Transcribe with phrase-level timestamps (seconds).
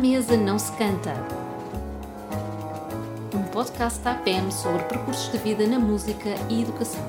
[0.00, 1.12] mesa não se canta.
[3.34, 7.04] Um podcast da APM sobre percursos de vida na música e educação.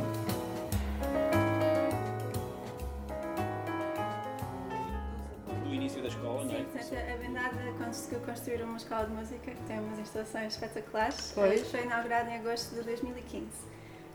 [5.63, 6.57] Do início da escola, não é?
[6.57, 11.31] Sim, portanto, a Vendada conseguiu construir uma escola de música que tem umas instalações espetaculares.
[11.35, 11.61] Pois.
[11.61, 13.45] Eh, Foi inaugurada em agosto de 2015.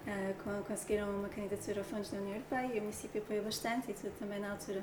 [0.06, 3.90] Eh, con- conseguiram uma candidatura a fundos da União Europeia e o município apoiou bastante
[3.90, 4.82] e tudo também na altura.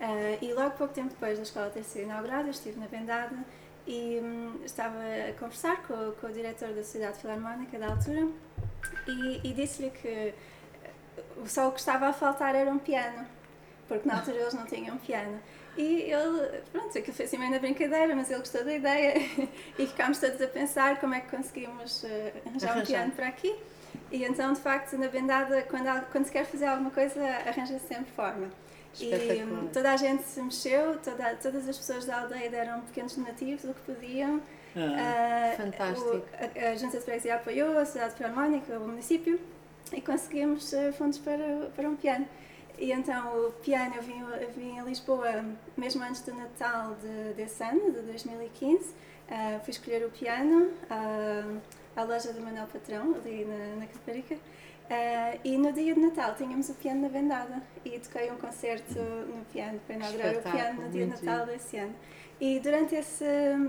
[0.00, 3.36] Eh, e logo pouco tempo depois da escola ter sido inaugurada, eu estive na Vendada
[3.86, 4.96] e hum, estava
[5.28, 8.26] a conversar com, o- com o diretor da Sociedade Filarmónica da altura
[9.06, 10.34] e, e disse-lhe que eh,
[11.46, 13.26] só o que estava a faltar era um piano,
[13.88, 15.38] porque na altura eles não tinham piano.
[15.76, 19.14] E ele, pronto, aquilo foi assim meio na brincadeira, mas ele gostou da ideia
[19.78, 23.54] e ficámos todos a pensar como é que conseguimos eh, arranjar um piano para aqui.
[24.10, 27.86] E então, de facto, na vendada, quando, quando se quer fazer alguma coisa, arranja -se
[27.86, 28.48] sempre forma.
[28.98, 33.14] E hum, toda a gente se mexeu, toda, todas as pessoas da aldeia deram pequenos
[33.14, 34.40] donativos, o que podiam.
[34.76, 36.16] Ah, Ah, Fantástico.
[36.16, 36.24] o-
[36.66, 39.40] a, a Junta de Freguesia apoiou, a Sociedade Filarmónica, o município,
[39.92, 42.26] e conseguimos eh, fundos para, para um piano.
[42.78, 45.44] E então o piano eu vim, eu vim a Lisboa
[45.76, 48.94] mesmo antes do Natal de, desse ano, de 2015.
[49.30, 51.44] Ah, fui escolher o piano ah,
[51.96, 54.36] à loja do Manuel Patrão, ali na, na Caparica.
[54.92, 58.98] Ah, e no dia de Natal tínhamos o piano na vendada e toquei um concerto
[58.98, 61.94] no piano para inaugurar o piano no dia de muito Natal desse ano.
[62.40, 63.24] E durante, esse,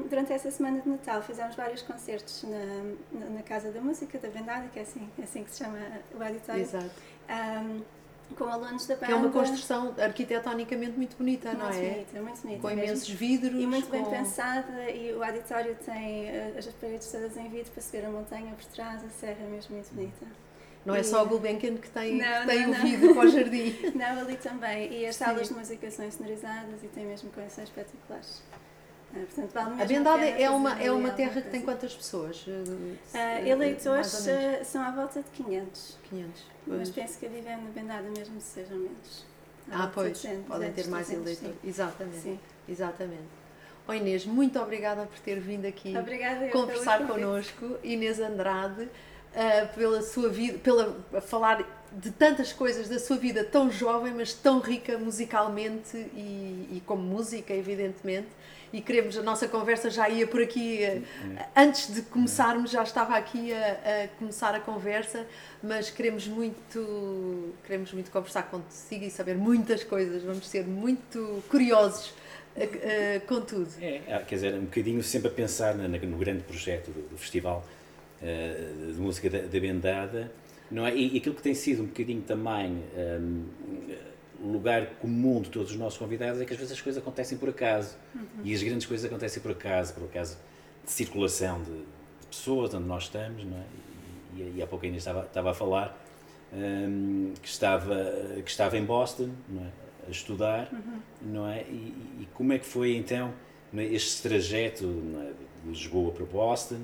[0.09, 4.29] durante essa semana de Natal fizemos vários concertos na, na, na Casa da Música da
[4.29, 5.77] Vendada, que é assim, é assim que se chama
[6.17, 6.89] o auditório, Exato.
[7.29, 7.81] ahm,
[8.35, 9.05] com alunos da banda.
[9.07, 11.89] Que é uma construção arquitetonicamente muito bonita, não muito é?
[11.89, 12.83] bonita, muito bonita Com mesmo.
[12.83, 13.61] imensos vidros.
[13.61, 17.71] E muito bem com- pensada, e o auditório tem eh, as paredes todas em vidro
[17.73, 20.25] para se ver a montanha por trás, a serra é mesmo muito bonita.
[20.85, 23.29] Não é só o Gulbenkian que tem, Não, que tem não, o vidro para o
[23.29, 23.75] jardim.
[23.93, 24.91] Não, ali também.
[24.91, 25.25] E as Sim.
[25.25, 28.41] salas de música são sonorizadas e tem mesmo condições espetaculares.
[29.13, 32.45] Ah, portanto, vale A Bendada pena é uma, é uma terra que tem quantas pessoas?
[33.13, 36.43] Eh, eleitores eh, são à volta de 500, 500.
[36.65, 36.89] mas pois.
[36.91, 39.25] penso que vivendo na Bendada mesmo sejam menos.
[39.69, 41.57] À Ah, pois, 200, podem ter 200, mais 300, eleitores.
[41.63, 42.39] Exatamente, Sim.
[42.67, 43.41] exatamente.
[43.87, 45.95] Ó Inês, muito obrigada por ter vindo aqui.
[45.97, 48.87] Obrigada conversar connosco, Inês Andrade,
[49.35, 54.13] ah, pela sua vida, pela a falar de tantas coisas da sua vida tão jovem,
[54.13, 58.27] mas tão rica musicalmente e, e como música, evidentemente.
[58.73, 63.15] E queremos, a nossa conversa já ia por aqui, ah, antes de começarmos, já estava
[63.17, 65.27] aqui a, a começar a conversa,
[65.61, 72.13] mas queremos muito, queremos muito conversar consigo e saber muitas coisas, vamos ser muito curiosos
[72.55, 73.69] ah, com tudo.
[73.81, 77.17] é, ah, quer dizer, um bocadinho sempre a pensar na- no grande projeto do, do
[77.17, 77.80] Festival eh,
[78.21, 80.31] de Música da, da Bendada,
[80.69, 80.95] não é?
[80.95, 82.83] E, aquilo que tem sido um bocadinho também
[83.19, 83.45] hum,
[84.43, 87.37] o lugar comum de todos os nossos convidados é que às vezes as coisas acontecem
[87.37, 87.95] por acaso.
[88.43, 90.37] E as grandes coisas acontecem por acaso, por acaso
[90.83, 93.63] de circulação de, de pessoas onde nós estamos, não é?
[94.35, 96.03] E, e, há pouco ainda estava, estava a falar
[96.53, 97.95] hum, que, estava,
[98.43, 99.69] que estava em Boston, não é?
[100.07, 100.71] A estudar,
[101.21, 101.61] não é?
[101.61, 103.31] E, e como é que foi então
[103.75, 103.83] é?
[103.83, 105.33] este trajeto é?
[105.63, 106.81] de Lisboa para Boston?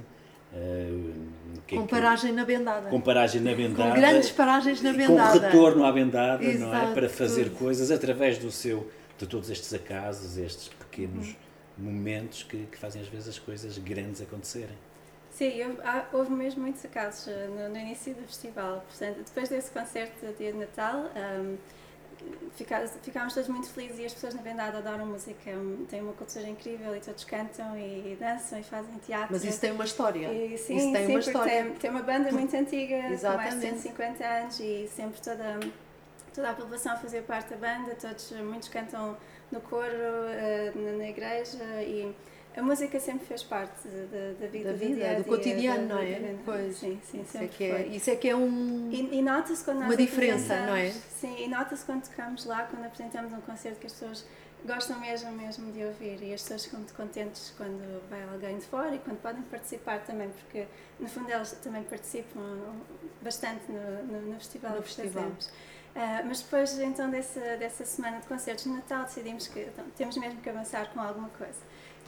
[0.53, 2.89] É Com que- paragem na bendada.
[2.89, 3.89] com paragem na bendada.
[3.91, 5.39] Com grandes paragens na Com bendada.
[5.47, 6.53] retorno à bendada, não é?
[6.53, 7.57] Exato, Para fazer tudo.
[7.59, 11.35] coisas através do seu, de todos estes acasos, estes pequenos
[11.77, 14.75] momentos que, que fazem às vezes as coisas grandes acontecerem.
[15.31, 18.83] Sim, houve, há- houve mesmo muitos casos eh, no, no início do festival.
[18.89, 21.57] Portanto, depois desse concerto de dia de Natal, fica-
[23.03, 25.51] ficámos todos muito felizes e as pessoas na Vendada adoram música.
[25.89, 29.29] Têm uma cultura incrível e todos cantam e dançam e fazem teatro.
[29.31, 30.27] Mas isso tem uma história.
[30.27, 31.63] E, sim, isso tem sim, uma história.
[31.63, 33.81] Tem, tem uma banda muito antiga, com mais de Exatamente.
[33.81, 35.59] 150 anos e sempre toda,
[36.33, 39.17] toda a população fazia parte da banda, todos, muitos cantam
[39.51, 39.87] no coro,
[40.29, 42.13] eh, na, na igreja e
[42.57, 45.37] a música sempre fez parte de- da vida, Da do vida, dia a do dia,
[45.37, 46.19] cotidiano, da- não da é?
[46.19, 46.39] vida.
[46.43, 46.77] Pois.
[46.77, 48.89] Sim, sim, Isso é, sempre que é, isso é que é um.
[48.91, 50.89] E, e nota-se quando nós Uma diferença, não é?
[50.91, 54.25] Sim, e nota-se quando tocamos lá, quando apresentamos um concerto que as pessoas
[54.65, 58.65] gostam mesmo, mesmo de ouvir e as pessoas ficam muito contentes quando vai alguém de
[58.65, 60.65] fora e quando podem participar também, porque
[60.99, 62.41] no fundo eles também participam
[63.21, 65.23] bastante no, no, no festival No que festival.
[65.23, 65.49] fazemos.
[65.95, 70.17] Ah, mas depois então dessa, dessa semana de concertos de Natal decidimos que então, temos
[70.17, 71.59] mesmo que avançar com alguma coisa.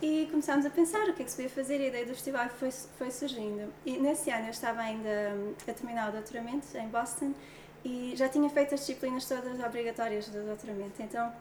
[0.02, 2.14] E começámos a pensar o que é que se podia fazer e a ideia do
[2.14, 3.72] festival foi, foi surgindo.
[3.86, 7.34] E nesse ano eu estava ainda hum, a terminar o doutoramento em Boston
[7.84, 11.02] e já tinha feito as disciplinas todas obrigatórias do doutoramento.
[11.02, 11.34] Então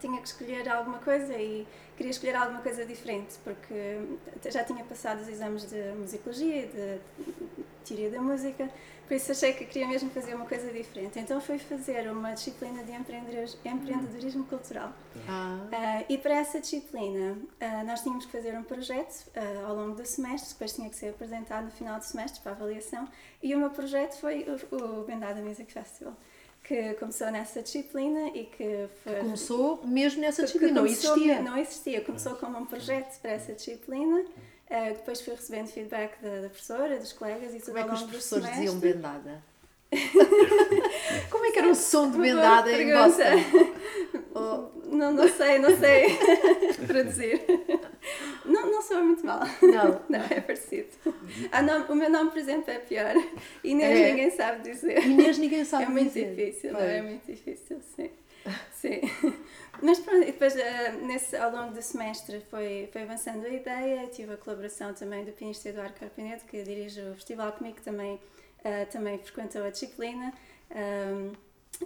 [0.00, 1.64] tinha que escolher alguma coisa e
[1.96, 4.18] queria escolher alguma coisa diferente porque hum,
[4.50, 6.98] já tinha passado os exames de musicologia de
[7.84, 8.68] teoria da música,
[9.06, 11.18] por isso achei que queria mesmo fazer uma coisa diferente.
[11.18, 14.92] Então fui fazer uma disciplina de empreendedorismo cultural.
[15.28, 15.60] Ah.
[15.70, 19.94] Uh, e para essa disciplina uh, nós tínhamos que fazer um projeto uh, ao longo
[19.94, 23.08] do semestre, depois tinha que ser apresentado no final do semestre para avaliação.
[23.42, 26.16] E o meu projeto foi o, o Bendada Music Festival
[26.64, 29.16] que começou nessa disciplina e que foi...
[29.16, 31.42] Começou mesmo nessa disciplina, não existia?
[31.42, 34.24] Não existia, começou como um projeto para essa disciplina,
[34.72, 37.94] uh, depois fui recebendo feedback da, da, professora, dos colegas e tudo Como é que
[37.94, 39.42] os professores diziam bendada?
[41.30, 43.72] Como é que era o som de bendada em Boston?
[44.34, 44.72] Oh.
[44.86, 46.18] Não, não sei, não sei
[46.86, 47.42] traduzir.
[48.44, 49.40] Não, não sou muito mal.
[49.60, 50.00] Não.
[50.08, 50.88] Não, é parecido.
[51.50, 53.14] Ah, não, o meu nome, por exemplo, é pior.
[53.62, 54.10] Inês é.
[54.10, 55.04] ninguém sabe dizer.
[55.06, 56.34] Inês ninguém sabe é muito dizer.
[56.34, 58.10] difícil, não, é muito difícil, sim.
[58.72, 59.00] Sim.
[59.82, 64.06] Mas pronto, e depois uh, nesse, ao longo do semestre foi, foi avançando a ideia,
[64.06, 68.14] tive a colaboração também do pianista Eduardo Carpenedo, que dirige o festival comigo, que também,
[68.14, 70.32] uh, também frequentou a disciplina.
[70.70, 71.32] Um,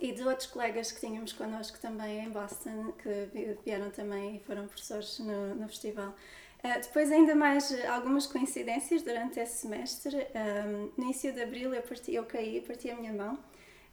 [0.01, 4.67] e de outros colegas que tínhamos connosco também em Boston, que vieram também e foram
[4.67, 6.15] professores no, no festival.
[6.63, 10.17] Uh, depois, ainda mais algumas coincidências durante esse semestre.
[10.17, 13.39] Um, no início de abril eu, parti, eu caí, parti a minha mão.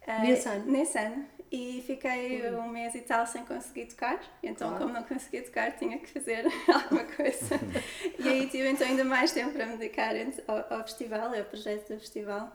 [0.06, 0.70] Uh, nesse ano?
[0.70, 1.26] Nesse ano.
[1.52, 4.20] E fiquei um mês e tal sem conseguir tocar.
[4.42, 7.60] Então, como não conseguia tocar, tinha que fazer alguma coisa.
[8.18, 10.14] e aí tive então ainda mais tempo para me dedicar
[10.48, 12.52] ao, ao festival, ao projeto do festival.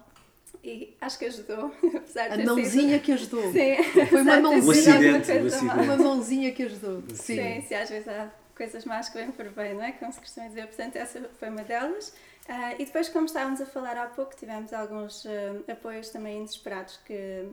[0.64, 3.04] E acho que ajudou, apesar de A mãozinha sido...
[3.04, 3.52] que ajudou.
[3.52, 3.84] Sim.
[4.10, 7.04] Foi uma mãozinha, acidente, uma mãozinha que ajudou.
[7.14, 7.36] Sim.
[7.36, 9.94] sim, sim, às vezes há coisas más que vêm por bem, não é?
[9.94, 10.68] Como se costuma dizer.
[10.68, 12.10] Portanto, essa foi uma delas.
[12.50, 17.00] Uh, e depois, como estávamos a falar há pouco, tivemos alguns uh, apoios também inesperados
[17.06, 17.46] que,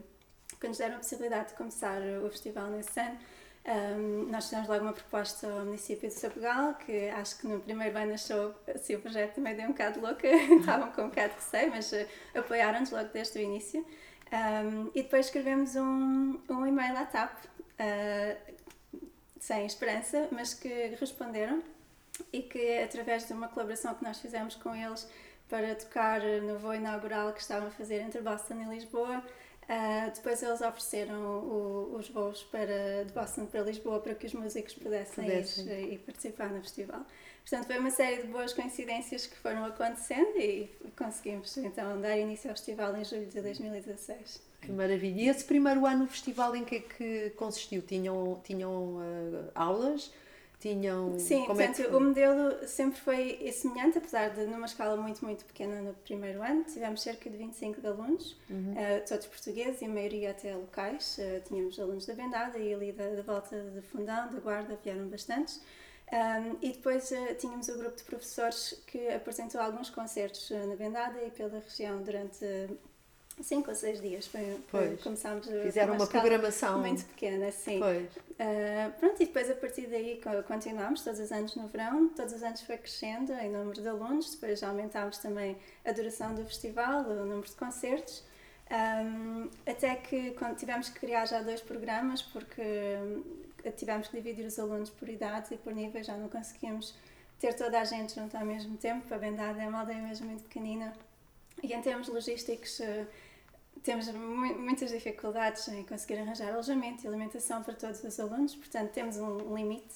[0.60, 3.18] que nos deram a possibilidade de começar o festival nesse ano.
[3.66, 7.98] Um, nós fizemos logo uma proposta ao município de Sabugal, que acho que no primeiro
[7.98, 11.40] ano achou assim, o projeto também deu um bocado louca, estavam com um bocado de
[11.40, 12.06] receio, mas uh,
[12.38, 13.84] apoiaram-nos logo desde o início.
[14.32, 18.54] Um, e depois escrevemos um, um e-mail à TAP, uh,
[19.40, 21.62] sem esperança, mas que responderam
[22.32, 25.08] e que através de uma colaboração que nós fizemos com eles
[25.48, 29.22] para tocar no voo inaugural que estavam a fazer entre Boston e Lisboa,
[29.68, 34.32] Uh, depois eles ofereceram o, os voos para, de Boston para Lisboa para que os
[34.32, 35.66] músicos pudessem, pudessem.
[35.66, 37.04] ir e participar no festival.
[37.40, 42.48] Portanto, foi uma série de boas coincidências que foram acontecendo e conseguimos então dar início
[42.48, 44.40] ao festival em julho de 2016.
[44.60, 45.22] Que maravilha!
[45.22, 47.82] E esse primeiro ano no festival em que é que consistiu?
[47.82, 50.12] Tinham, tinham uh, aulas?
[50.58, 51.18] Tinham.
[51.18, 55.44] Sim, como portanto, é o modelo sempre foi semelhante, apesar de numa escala muito, muito
[55.44, 56.64] pequena no primeiro ano.
[56.64, 58.72] Tivemos cerca de 25 de alunos, uhum.
[58.72, 61.18] uh, todos portugueses e a maioria até locais.
[61.18, 65.08] Uh, tínhamos alunos da Bendada e ali da, da volta de Fundão, da Guarda, vieram
[65.08, 65.60] bastantes.
[66.12, 71.20] Um, e depois uh, tínhamos o grupo de professores que apresentou alguns concertos na Bendada
[71.22, 72.44] e pela região durante
[73.42, 74.26] cinco ou seis dias.
[74.26, 77.80] Foi, foi começámos Fizeram uma, uma programação muito pequena, sim.
[77.80, 82.42] Uh, pronto, e depois a partir daí continuámos todos os anos no verão, todos os
[82.42, 87.24] anos foi crescendo em número de alunos, depois aumentámos também a duração do festival, o
[87.24, 88.24] número de concertos.
[88.68, 92.62] Um, até que quando tivemos que criar já dois programas, porque
[93.76, 96.94] tivemos que dividir os alunos por idades e por níveis, já não conseguíamos
[97.38, 99.12] ter toda a gente junto ao mesmo tempo.
[99.14, 100.92] A Bendada é uma aldeia mesmo muito pequenina
[101.62, 103.06] e em termos logísticos uh,
[103.86, 109.16] temos muitas dificuldades em conseguir arranjar alojamento e alimentação para todos os alunos, portanto temos
[109.16, 109.94] um limite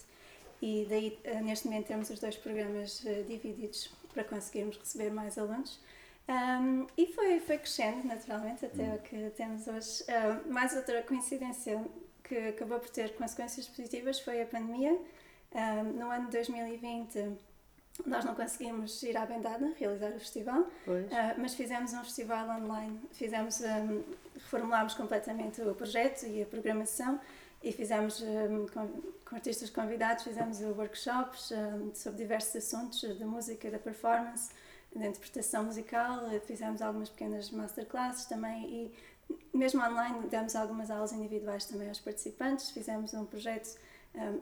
[0.63, 5.37] e daí eh, neste momento temos os dois programas eh, divididos para conseguirmos receber mais
[5.37, 5.81] alunos.
[6.29, 8.95] Um, e foi, foi crescendo naturalmente até hum.
[8.95, 10.05] o que temos hoje.
[10.47, 11.85] Mais outra coincidência
[12.23, 14.97] que acabou por ter consequências positivas foi a pandemia.
[15.53, 17.37] Um, no ano de 2020
[18.07, 20.69] nós não conseguimos ir à Bendada realizar o festival, uh,
[21.39, 23.01] mas fizemos um festival online.
[23.13, 24.03] Fizemos, um,
[24.35, 27.21] reformulámos completamente o projeto e a programação
[27.63, 28.89] e fizemos um, com,
[29.25, 34.51] com, artistas convidados, fizemos workshops um, sobre diversos assuntos da música, da performance,
[34.95, 41.65] da interpretação musical, fizemos algumas pequenas masterclasses também e mesmo online demos algumas aulas individuais
[41.65, 43.79] também aos participantes, fizemos um projeto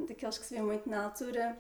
[0.09, 1.55] daqueles que se vê muito na altura,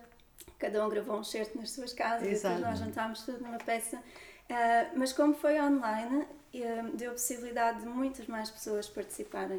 [0.58, 2.56] cada um gravou um certo nas suas casas Exato.
[2.56, 3.96] depois nós juntámos tudo numa peça.
[3.96, 6.22] Uh, mas como foi online,
[6.54, 9.58] uh, deu a possibilidade de muitas mais pessoas participarem.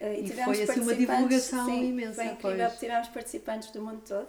[0.00, 2.14] Uh, e, e foi assim uma divulgação sim, imensa.
[2.14, 2.78] Foi incrível, pois.
[2.80, 4.28] tivemos participantes do mundo todo.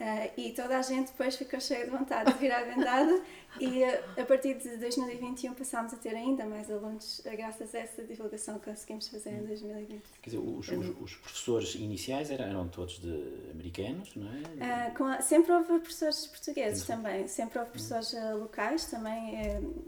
[0.00, 3.20] Uh, e toda a gente depois ficou cheia de vontade de vir à vendada
[3.60, 7.80] e uh, a partir de 2021 passámos a ter ainda mais alunos uh, graças a
[7.80, 10.02] essa divulgação que conseguimos fazer em 2020.
[10.22, 14.90] Quer dizer, os, os, os professores iniciais eram, eram, todos de americanos, não é?
[14.96, 19.34] A, sempre houve professores portugueses também, sempre houve professores locais também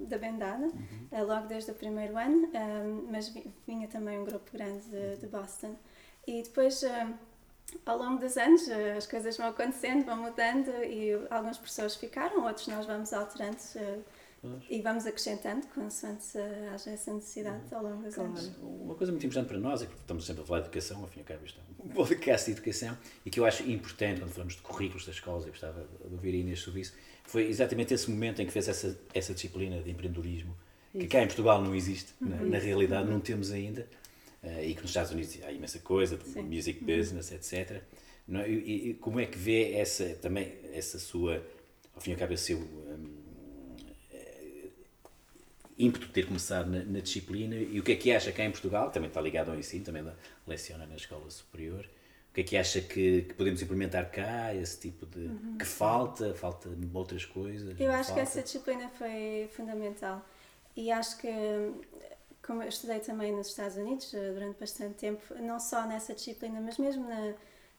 [0.01, 1.25] da vendada, uhum.
[1.25, 2.51] logo desde o primeiro ano,
[3.11, 3.33] mas
[3.67, 5.75] vinha também um grupo grande de, de Boston.
[6.27, 6.85] E depois
[7.85, 12.45] ao longo dos anos eh, as coisas vão acontecendo, vão mudando e alguns professores ficaram,
[12.45, 18.03] outros nós vamos alterando uh, e vamos acrescentando consoante uh, haja essa necessidade ao longo
[18.03, 18.31] dos claro.
[18.31, 18.53] anos.
[18.61, 21.21] Uma coisa muito importante para nós é que estamos sempre a falar de educação, fim
[21.21, 24.31] e ao cabo isto é um podcast de educação e que eu acho importante quando
[24.31, 27.95] falamos de currículos das escolas, eu gostava de ouvir a Inês sobre isso, foi exatamente
[27.95, 30.55] esse momento em que fez essa, essa disciplina de empreendedorismo,
[30.93, 32.29] que cá em Portugal não existe, uhum.
[32.29, 33.15] na, na, realidade uhum.
[33.15, 33.89] não temos ainda,
[34.43, 36.43] uh, e que nos Estados Unidos há imensa coisa, Sim.
[36.43, 36.97] music uhum.
[36.97, 37.83] business, etc.
[38.27, 38.49] Não, é?
[38.49, 41.45] e, e, como é que vê essa, também essa sua,
[41.95, 43.17] ao fim e ao cabo, esse seu um,
[44.13, 44.69] eh,
[45.79, 48.51] ímpeto de ter começado na, na, disciplina e o que é que acha cá em
[48.51, 50.05] Portugal, também está ligado ao ensino, também
[50.47, 51.89] leciona na escola superior,
[52.31, 55.27] o que é que acha que, que podemos implementar cá, esse tipo de...
[55.27, 55.59] Uhum.
[55.59, 57.79] que falta, falta outras coisas?
[57.79, 58.15] Eu acho falta?
[58.15, 60.25] que essa disciplina foi fundamental
[60.75, 61.29] e acho que
[62.43, 66.61] como eu estudei também nos Estados Unidos eh, durante bastante tempo, não só nessa disciplina,
[66.61, 67.35] mas mesmo na,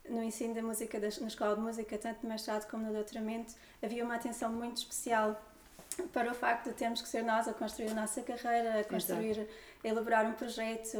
[0.10, 3.54] no ensino da música, da, na escola de música, tanto no mestrado como no doutoramento,
[3.82, 5.40] havia uma atenção muito especial
[6.12, 9.32] para o facto de termos que ser nós a construir a nossa carreira, a construir,
[9.32, 9.50] Exato.
[9.84, 10.98] a elaborar um projeto,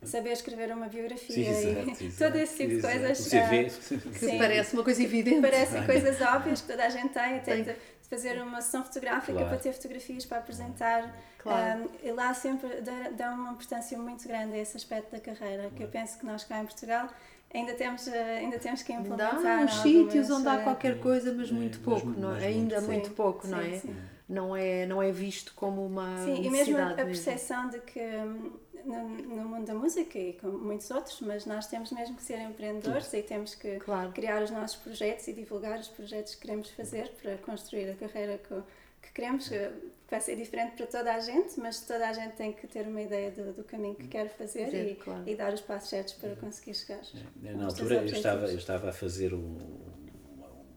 [0.00, 3.18] a saber escrever uma biografia sim, exato, e exato, todo esse tipo de coisas.
[3.18, 3.64] CV.
[4.10, 5.40] Que sim, parece uma coisa evidente.
[5.40, 7.76] Parecem coisas óbvias que toda a gente tem, até tem
[8.08, 9.48] fazer uma sessão fotográfica claro.
[9.48, 11.14] para ter fotografias para apresentar.
[11.38, 11.82] Claro.
[11.82, 12.68] Um, e lá sempre
[13.16, 16.44] dá, uma importância muito grande a esse aspecto da carreira, que eu penso que nós
[16.44, 17.08] cá em Portugal
[17.54, 19.34] ainda temos, eh, ainda temos que implementar.
[19.34, 22.46] Há uns sítios onde há eh, qualquer coisa, mas muito pouco, não é?
[22.46, 23.80] Ainda muito, pouco, não é?
[24.28, 24.84] Não é?
[24.84, 26.24] Não é visto como uma.
[26.24, 28.52] Sim, e mesmo a percepção de que hum,
[28.84, 32.40] no, no, mundo da música e com muitos outros, mas nós temos mesmo que ser
[32.40, 34.12] empreendedores e temos que claro.
[34.12, 38.38] criar os nossos projetos e divulgar os projetos que queremos fazer para construir a carreira
[38.38, 38.54] que,
[39.02, 39.70] que queremos, que
[40.10, 43.02] vai ser diferente para toda a gente, mas toda a gente tem que ter uma
[43.02, 45.22] ideia do, do caminho que quer fazer e, claro.
[45.26, 47.00] e, dar os passos certos para conseguir chegar.
[47.44, 49.58] É, na altura eu estava, eu estava a fazer um,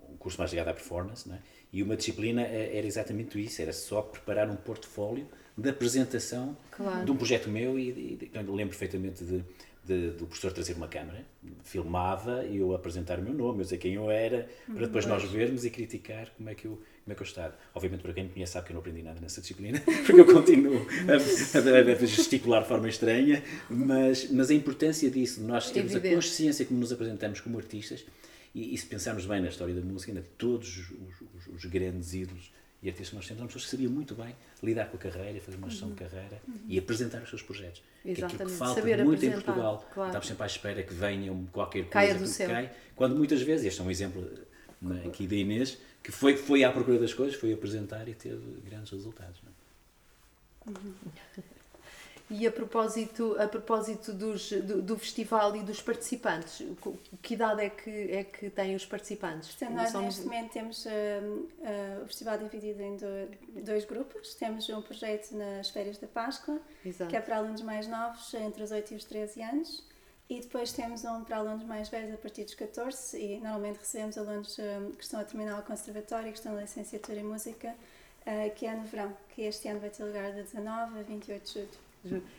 [0.10, 1.39] um curso mais ligado à performance, não é?
[1.73, 7.05] E uma disciplina eh, era exatamente isso, era só preparar um portfólio de apresentação claro.
[7.05, 9.43] de um projeto meu e, e, eu lembro perfeitamente de,
[9.83, 11.25] de, do professor trazer uma câmera,
[11.63, 15.23] filmava e eu apresentar o meu nome, eu dizer quem eu era, para depois nós
[15.23, 16.71] vermos e criticar como é que eu,
[17.03, 17.55] como é que eu estava.
[17.73, 20.25] Obviamente, para quem me conhece, sabe que eu não aprendi nada nessa disciplina, porque eu
[20.25, 25.91] continuo a, a, a gesticular de forma estranha, mas, mas a importância disso, nós temos
[25.93, 26.13] Evidente.
[26.13, 28.05] a consciência como nos apresentamos como artistas,
[28.53, 32.13] e, e, se pensarmos bem na história da música, ainda todos os, os, os grandes
[32.13, 32.51] ídolos
[32.84, 35.39] e artistas que nós temos, são pessoas que sabiam muito bem lidar com a carreira,
[35.39, 35.96] fazer uma gestão uhum.
[35.96, 36.60] de carreira uhum.
[36.67, 37.84] e apresentar os seus projetos.
[38.03, 38.38] Exatamente.
[38.38, 39.89] Que é que falta Saber muito em Portugal.
[39.93, 40.10] Claro.
[40.10, 42.50] Estamos sempre à espera que venham qualquer coisa Caia do céu.
[42.50, 44.27] cai, quando muitas vezes, este é um exemplo
[44.81, 48.60] né, aqui da Inês, que foi, foi à procura das coisas, foi apresentar e teve
[48.65, 49.39] grandes resultados.
[49.43, 50.79] Não é?
[50.79, 50.93] uhum.
[52.31, 56.65] E a propósito, a propósito dos, do, do, festival e dos participantes,
[57.21, 59.50] que idade é que, é que têm os participantes?
[59.50, 63.05] Portanto, nós neste momento temos uh, uh, o festival dividido em do,
[63.65, 64.33] dois grupos.
[64.35, 67.09] Temos um projeto nas férias da Páscoa, Exato.
[67.09, 69.83] que é para alunos mais novos, entre os 8 e os 13 anos.
[70.29, 74.17] E depois temos um para alunos mais velhos, a partir dos 14, e normalmente recebemos
[74.17, 77.75] alunos um, que estão a terminar o conservatório, que estão na licenciatura em música,
[78.21, 81.43] uh, que é no verão, que este ano vai ter lugar de 19 a 28
[81.43, 81.90] de julho.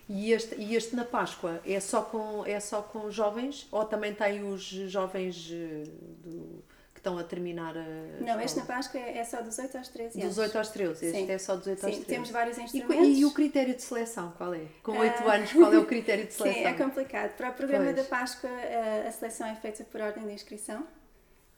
[0.09, 4.12] E este, e este na Páscoa é só, com, é só com jovens ou também
[4.14, 5.85] tem os jovens eh,
[6.25, 7.85] do, que estão a terminar a.
[8.21, 10.35] Não, este na Páscoa é, é só dos 8 aos 13 anos.
[10.35, 11.31] Dos 8 aos 13, este Sim.
[11.31, 12.00] é só dos 8 aos 13.
[12.00, 13.07] Sim, temos vários instrumentos.
[13.07, 14.66] E, e, o critério de seleção, qual é?
[14.83, 16.61] Com 8 uh, ah, anos, qual é o critério de seleção?
[16.62, 17.37] Sim, é complicado.
[17.37, 17.97] Para o programa pois.
[17.97, 18.50] da Páscoa,
[19.07, 20.85] a seleção é feita por ordem de inscrição.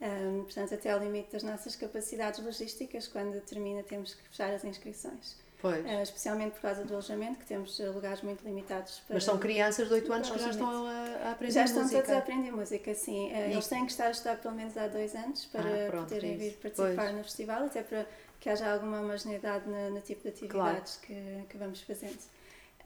[0.01, 4.63] Um, portanto, até ao limite das nossas capacidades logísticas, quando termina, temos que fechar as
[4.65, 5.37] inscrições.
[5.69, 9.01] Uh, especialmente por causa do alojamento, que temos eh, lugares muito limitados.
[9.07, 11.51] Para, Mas são crianças de 8 anos que já estão a, aprender música?
[11.53, 13.33] Já estão todos a aprender música, sim.
[13.33, 16.09] Uh, eles têm que estar a estudar pelo menos há dois anos para ah, pronto,
[16.09, 17.15] poderem é vir participar pois.
[17.17, 18.07] no festival, até para
[18.41, 21.23] que haja alguma homogeneidade no, no tipo de atividades claro.
[21.23, 22.19] que, que vamos fazendo.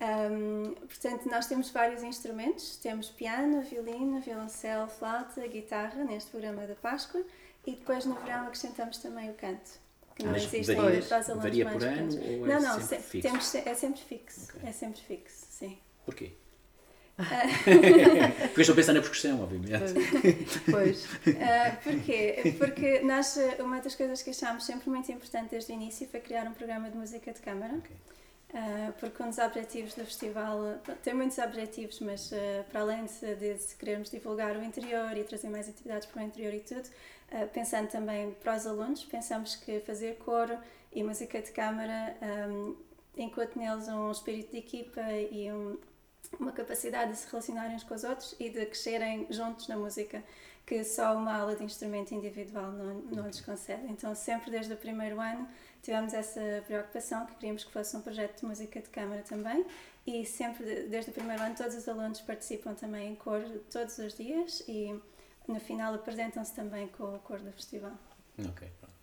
[0.00, 6.76] Um, portanto, nós temos vários instrumentos: temos piano, violino, violoncelo, flauta, guitarra neste programa da
[6.76, 7.22] Páscoa
[7.66, 9.87] e depois no verão acrescentamos também o canto
[10.18, 12.80] que não existe ainda para os alunos varia mais por ano ou é não, não,
[12.80, 13.28] sempre fixo?
[13.28, 14.56] Temos, é sempre fixo.
[14.56, 14.68] Okay.
[14.68, 15.78] É sempre fixo, sim.
[16.04, 16.32] Porquê?
[17.18, 19.92] Porque estou a pensar na percussão, obviamente.
[20.70, 21.04] Pois.
[21.04, 22.54] Uh, porquê?
[22.58, 26.46] Porque nós, uma das coisas que achámos sempre muito importante desde o início foi criar
[26.46, 27.74] um programa de música de câmara.
[27.74, 27.90] Ok.
[28.50, 33.34] Uh, porque um dos objetivos do festival tem muitos objetivos, mas uh, para além de,
[33.34, 36.88] de, querermos divulgar o interior e trazer mais atividades para o interior e tudo,
[37.52, 40.58] pensando também para os alunos, pensamos que fazer coro
[40.92, 42.16] e música de câmara
[42.50, 42.74] um,
[43.16, 45.78] enquanto neles um espírito de equipa e um,
[46.40, 50.22] uma capacidade de se relacionarem uns com os outros e de crescerem juntos na música,
[50.66, 53.86] que só uma aula de instrumento individual não, não lhes concede.
[53.88, 55.48] Então, sempre desde o primeiro ano
[55.82, 59.64] tivemos essa preocupação, que queríamos que fosse um projeto de música de câmara também,
[60.06, 63.96] e sempre de- desde o primeiro ano todos os alunos participam também em coro todos
[63.98, 64.98] os dias e
[65.48, 67.92] no final apresentam-se também com o coro do festival.
[68.38, 68.97] Ok, pronto.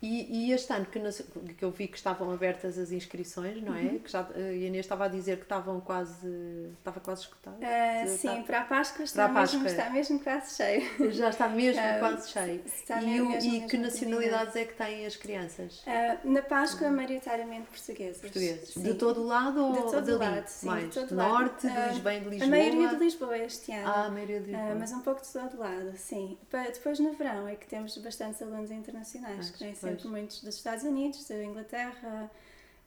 [0.00, 1.20] E, e este ano que, nas-
[1.56, 3.80] que eu vi que estavam abertas as inscrições, não é?
[3.82, 3.98] Uhum.
[3.98, 6.70] Que já, a Inês estava a dizer que estavam quase.
[6.78, 7.56] estava quase escutado.
[7.60, 9.58] Ah, Já sim, está- para a Páscoa está, a Páscoa.
[9.60, 11.12] Mesmo, está mesmo quase cheio.
[11.12, 12.62] Já está mesmo Ah, quase cheio.
[12.64, 15.82] está e mesmo, mesmo, e que nacionalidades é que têm as crianças?
[15.84, 18.20] Ah, na Páscoa, maioritariamente portugueses.
[18.20, 18.68] Portugueses.
[18.74, 18.82] Sim.
[18.82, 20.34] De todo o lado ou De todo dali?
[20.36, 20.84] lado, sim, Mais?
[20.84, 21.28] de todo de o lado.
[21.32, 23.88] norte, de Lisboa, bem de A maioria de Lisboa este ano.
[23.88, 24.74] Ah, a maioria de Lisboa.
[24.76, 26.38] mas um pouco de todo lado, sim.
[26.72, 30.02] Depois no verão é que temos bastantes alunos internacionais, Ah, que vêm pois.
[30.02, 32.30] sempre muitos dos Estados Unidos, da Inglaterra,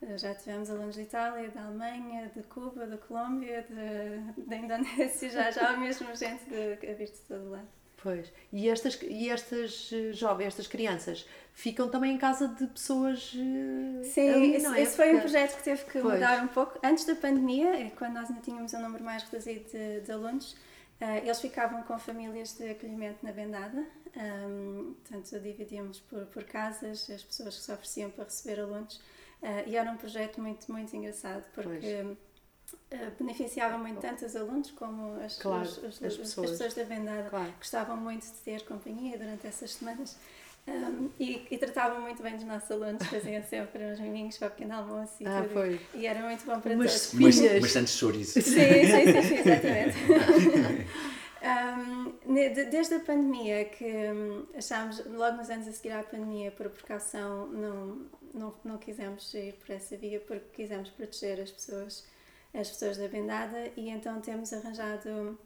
[0.01, 5.29] eh, já tivemos alunos de Itália, da Alemanha, de Cuba, da Colômbia, de, da Indonésia,
[5.29, 7.67] já, já há mesmo gente a vir de todo lado.
[8.01, 8.31] Pois.
[8.51, 14.03] E estas, e estas eh, jovens, estas crianças, ficam também em casa de pessoas eh,
[14.03, 14.81] Sim, ali, esse, é?
[14.81, 16.15] esse foi um projeto que teve que Pois.
[16.15, 16.79] mudar um pouco.
[16.84, 20.55] Antes da pandemia, eh, quando nós ainda tínhamos um número mais reduzido de, de alunos,
[21.24, 23.84] eles ficavam com famílias de acolhimento na vendada.
[24.15, 28.99] Um, portanto, dividíamos por, por casas as pessoas que se ofereciam para receber alunos.
[29.41, 32.05] eh, e era um projeto muito, muito engraçado, porque
[32.91, 36.51] eh, beneficiava muito tanto os alunos como as, Claro, os- os- as as pessoas.
[36.51, 37.53] pessoas da vendada Claro.
[37.57, 40.15] gostavam muito de ter companhia durante essas semanas
[40.67, 44.51] um, e, e tratavam muito bem dos nossos alunos, faziam sempre uns miminhos para o
[44.51, 45.53] pequeno almoço e Ah, tudo.
[45.53, 45.79] foi.
[45.95, 47.13] E era muito bom para Umas todos.
[47.13, 47.71] Umas, umas.
[48.33, 49.97] Sim, sim, sim, sim, exatamente.
[51.43, 51.90] Um,
[52.33, 57.47] desde a pandemia, que hum, achámos, logo nos anos a seguir à pandemia, por precaução,
[57.47, 62.07] não, não, não quisemos ir por essa via porque quisemos proteger as pessoas,
[62.53, 65.38] as pessoas da vendada e então temos arranjado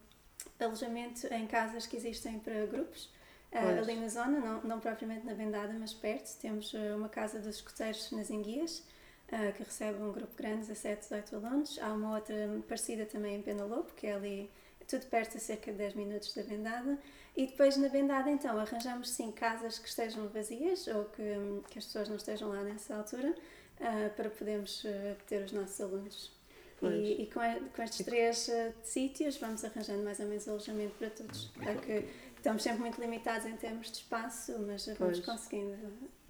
[0.59, 3.09] alojamento em casas que existem para grupos.
[3.51, 3.77] ah, Pois.
[3.77, 6.37] ali na zona, não, não propriamente na vendada, mas perto.
[6.39, 8.83] Temos ah, uma casa dos escoteiros nas Enguias,
[9.31, 11.79] ah, que recebe um grupo grande, 17, 18 alunos.
[11.79, 12.35] Há uma outra
[12.67, 14.51] parecida também em Penalopo, que é ali
[14.87, 16.97] tudo perto, a cerca de 10 minutos da vendada.
[17.35, 21.23] E depois na vendada, então, arranjamos sim casas que estejam vazias ou que,
[21.69, 23.35] que as pessoas não estejam lá nessa altura,
[23.81, 26.33] ah, para podermos ah, ter os nossos alunos.
[26.81, 30.93] E, e com, a- com estes três ah, sítios vamos arranjando mais ou menos alojamento
[30.95, 31.51] para todos.
[31.57, 32.05] Claro que
[32.37, 35.19] estamos sempre muito limitados em termos de espaço, mas vamos Pois.
[35.25, 35.77] conseguindo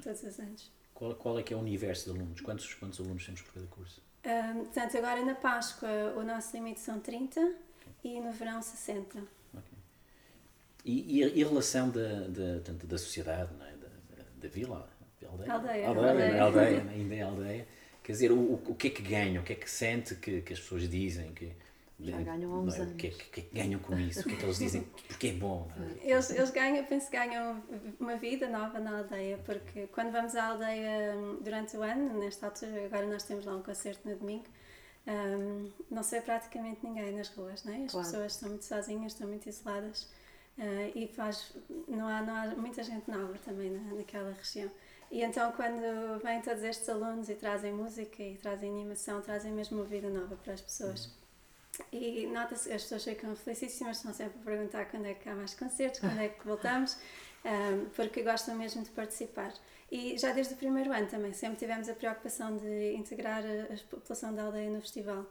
[0.02, 0.72] todos os anos.
[0.94, 2.42] Qual, qual é que é o universo de alunos?
[2.42, 4.02] Quantos, quantos alunos temos por cada curso?
[4.24, 7.54] Ahm, portanto, agora na Páscoa o nosso limite são 30
[8.06, 9.20] e no verão 60.
[10.84, 13.72] E, e a, e a relação da, da, tanto da sociedade, não é?
[13.72, 13.88] da,
[14.38, 14.88] da, vila,
[15.20, 16.30] da aldeia, Aldeia, aldeia, aldeia.
[16.30, 16.40] não é?
[16.40, 16.94] aldeia, não é?
[16.94, 17.68] ainda é aldeia.
[18.04, 20.42] Quer dizer, o, o, o que é que ganham, o que é que sente que,
[20.42, 21.34] que as pessoas dizem?
[21.34, 21.52] Que,
[22.00, 22.84] Já ganham há não uns é?
[22.84, 23.22] O que, é, anos.
[23.24, 24.20] que, o que é que ganham com isso?
[24.20, 24.84] O que é que eles dizem?
[25.08, 25.68] Porque é bom.
[25.76, 25.92] não é?
[26.04, 27.64] Eles, eles ganham, penso que ganham
[28.00, 32.46] uma vida nova na aldeia, porque quando vamos à aldeia hum, durante o ano, nesta
[32.46, 34.46] altura, agora nós temos lá um concerto no domingo,
[35.08, 37.86] hum, não se vê praticamente ninguém nas ruas, não é?
[37.86, 38.08] As Claro.
[38.08, 40.08] pessoas estão muito sozinhas, estão muito isoladas
[40.60, 41.54] ah, e faz,
[41.88, 44.72] não, há, não há muita gente nova também na, naquela região.
[45.12, 49.78] E então quando vêm todos estes alunos e trazem música e trazem animação, trazem mesmo
[49.78, 51.10] uma vida nova para as pessoas.
[51.92, 55.54] E nota-se, as pessoas ficam felicíssimas, estão sempre a perguntar quando é que há mais
[55.54, 56.98] concertos, quando é que voltamos,
[57.44, 59.54] ahm, porque gostam mesmo de participar.
[59.92, 64.34] E já desde o primeiro ano também, sempre tivemos a preocupação de integrar a, população
[64.34, 65.26] da aldeia no festival.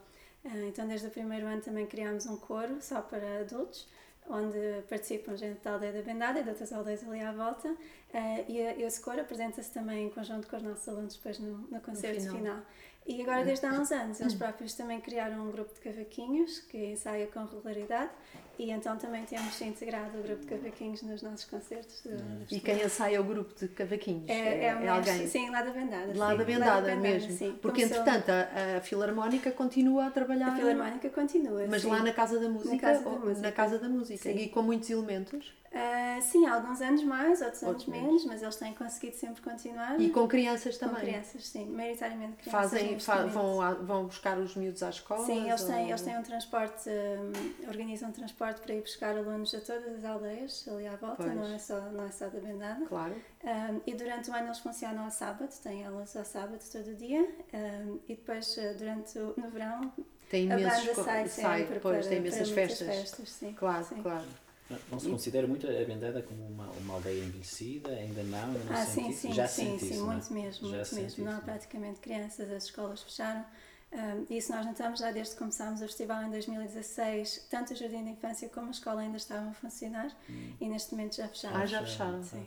[0.45, 3.87] Ah, então, desde o primeiro ano também criámos um coro só para adultos,
[4.29, 4.57] onde
[4.89, 7.75] participam gente da aldeia da Vendada e de outras aldeias ali à volta.
[8.13, 11.81] Ah, e esse coro apresenta-se também em conjunto com os nossos alunos depois no, no
[11.81, 12.37] concerto final.
[12.37, 12.61] final.
[13.07, 16.93] E agora, desde há uns anos, eles próprios também criaram um grupo de cavaquinhos que
[16.93, 18.11] ensaia com regularidade
[18.57, 22.01] e então também temos integrado o grupo de cavaquinhos nos nossos concertos.
[22.03, 22.15] do-
[22.45, 24.29] do E quem ensaia o grupo de cavaquinhos?
[24.29, 25.27] é, é, um mestre- alguém?
[25.27, 26.11] Sim, lá da Vendada.
[26.15, 26.37] Lá sim.
[26.37, 27.31] da vendada mesmo.
[27.31, 27.57] sim.
[27.61, 30.49] Porque, Começou- entretanto, a, a Filarmónica continua a trabalhar.
[30.49, 31.65] A Filarmónica continua.
[31.69, 31.89] Mas sim.
[31.89, 32.77] lá na Casa da Música?
[32.77, 33.41] Casa da Música.
[33.41, 34.29] Na Casa da Música.
[34.31, 35.53] E com muitos elementos?
[35.77, 39.41] Ah, sim, há alguns anos mais, outros anos Outros menos, mas eles têm conseguido sempre
[39.41, 39.99] continuar.
[39.99, 41.01] E com crianças Com também.
[41.03, 42.71] crianças, sim, maioritariamente crianças.
[42.71, 45.25] Fazem, fa- vão, a- vão buscar os miúdos à escola?
[45.25, 49.53] Sim, eles têm, eles têm um transporte, hum, organizam um transporte para ir buscar alunos
[49.55, 51.35] a todas as aldeias ali à volta, Pois.
[51.35, 52.85] não é, só, não é só da Bendada.
[52.85, 53.15] Claro.
[53.43, 57.27] Um, e durante o ano eles funcionam ao sábado, têm aulas ao sábado todo dia.
[57.53, 59.91] um, e depois, uh, durante o, no verão,
[60.29, 62.87] Tem a banda sai sempre pois, para, tem imensas festas.
[62.87, 63.29] festas.
[63.29, 64.01] sim, Claro, sim.
[64.01, 64.25] claro.
[64.67, 67.89] Não, não se considera muito a Bendada como uma, uma aldeia envelhecida?
[67.91, 68.47] Ainda não?
[68.47, 70.13] Ainda não Ah, sim, sim, Já sim, sente sim, isso, é?
[70.13, 70.97] muito mesmo, Já muito mesmo.
[70.97, 71.41] Não há isso, não é?
[71.41, 73.45] praticamente crianças, as escolas fecharam.
[73.91, 77.47] Um, isso nós notamos já desde que começámos o festival em 2016.
[77.49, 80.11] Tanto o Jardim de Infância como a escola ainda estavam a funcionar
[80.59, 81.55] e neste momento já fecharam.
[81.57, 82.21] Ah, já fecharam.
[82.23, 82.45] Sim.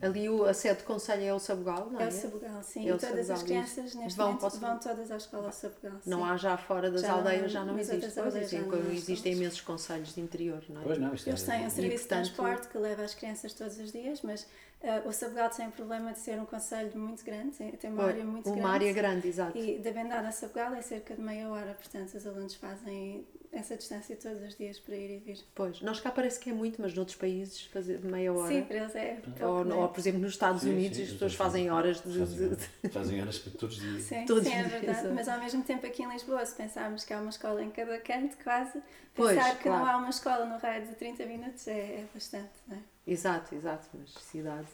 [0.00, 2.04] Ali o, a sede do Conselho é o Sabugal, não é?
[2.04, 2.88] É o Sabugal, sim.
[2.88, 3.98] É o e todas as Sabugal, crianças isso.
[3.98, 5.92] neste Vão momento vão todas à escola Sabugal.
[6.06, 6.24] Não sim.
[6.24, 8.10] há já fora das Já não- aldeias, já não existe.
[8.14, 10.84] Pois, assim, já não como há existem imensos conselhos de interior, não é?
[10.84, 13.52] Pois não, isto Eles é, têm um serviço portanto- de transporte que leva as crianças
[13.52, 14.46] todos os dias, mas
[14.84, 18.24] ah, o Sabugal tem o problema de ser um conselho muito grande, tem, uma área
[18.24, 18.74] muito uma grande.
[18.74, 19.56] área grande, exato.
[19.58, 23.76] E da Bendada a Sabugal é cerca de meia hora, portanto os alunos fazem essa
[23.76, 25.38] distância todos os dias para ir e vir.
[25.54, 28.48] Pois, nós cá parece que é muito, mas noutros países fazer meia hora.
[28.48, 29.74] Sim, para eles é pouco, ou, né?
[29.74, 32.18] ou, por exemplo, nos Estados Sim, Unidos sim, as pessoas fazem horas de.
[32.18, 34.02] Fazem, de- fazem horas para todos os dias.
[34.04, 35.08] Sim, todos sim, é verdade.
[35.14, 37.98] Mas ao mesmo tempo aqui em Lisboa, se pensarmos que há uma escola em cada
[37.98, 38.80] canto, quase,
[39.14, 39.84] Pois, pensar que claro.
[39.84, 42.80] não há uma escola no raio de 30 minutos é, é bastante, não é?
[43.06, 44.68] Exato, exato, mas cidade,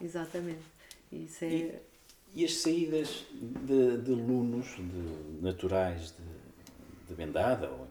[0.00, 0.62] exatamente.
[1.12, 1.48] Isso é.
[1.48, 1.74] E-
[2.34, 7.86] E as saídas de, de alunos de, naturais de, de Bendada ou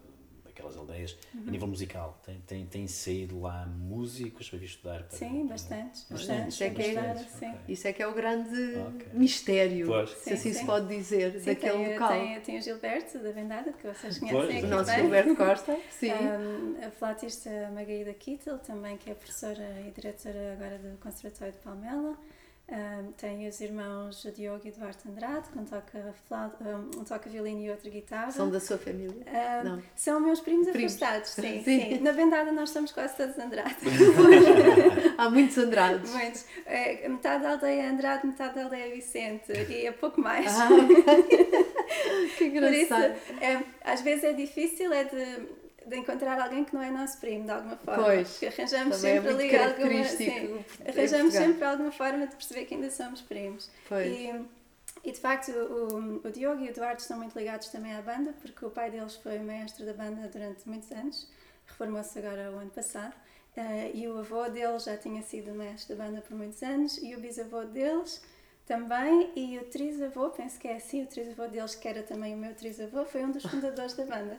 [0.66, 1.44] daquelas aldeias Uhum.
[1.46, 2.20] a nível musical?
[2.24, 5.02] Tem, tem, tem saído lá músicos para vir estudar?
[5.04, 6.06] Para, Sim, bastantes.
[6.48, 7.72] Isso é que é- Bastante.
[7.72, 9.06] Isso é que é o grande Ok.
[9.14, 10.10] mistério, Pois.
[10.10, 10.66] se Sim, assim se sim.
[10.66, 12.08] pode dizer, Sim, daquele tem, local.
[12.10, 15.00] Tem, tem o Gilberto da Vendada, que vocês Pois, conhecem o aqui nosso bem.
[15.00, 16.10] Gilberto Costa, sim.
[16.12, 21.58] Um, a flautista Margarida Kittel, também, que é professora e diretora agora do Conservatório de
[21.60, 22.16] Palmela.
[22.68, 27.30] Um, tem os irmãos Diogo e Eduardo Andrade, que um toca, flauta, um, um toca
[27.30, 28.32] violino e outro guitarra.
[28.32, 29.24] São da sua família?
[29.24, 29.82] Um, Não.
[29.94, 30.94] são meus primos, Primos.
[31.00, 31.80] afastados, sim, Sim.
[31.80, 31.98] sim.
[32.00, 33.76] Na Vendada nós somos quase todos Andrade.
[35.16, 36.10] Há muitos Andrades.
[36.12, 36.44] Muitos.
[36.66, 40.46] É, metade da aldeia é Andrade, metade da aldeia é Vicente e é pouco mais.
[40.58, 40.68] Ah,
[42.36, 43.14] que Por isso, engraçado.
[43.40, 45.46] é, às vezes é difícil é de,
[45.86, 48.04] de encontrar alguém que não é nosso primo, de alguma forma.
[48.04, 50.04] Pois, Porque arranjamos é sempre muito ali alguma.
[50.04, 53.70] Sim, arranjamos sempre alguma forma de perceber que ainda somos primos.
[53.88, 54.06] Pois.
[54.06, 54.34] E,
[55.04, 58.34] e de facto, o, o Diogo e o Eduardo estão muito ligados também à banda,
[58.42, 61.28] porque o pai deles foi mestre da banda durante muitos anos,
[61.66, 63.14] reformou-se agora o ano passado.
[63.56, 67.14] eh, e o avô deles já tinha sido mestre da banda por muitos anos, e
[67.14, 68.20] o bisavô deles
[68.66, 72.36] também, e o trisavô, penso que é assim, o trisavô deles, que era também o
[72.36, 74.36] meu trisavô, foi um dos fundadores da banda.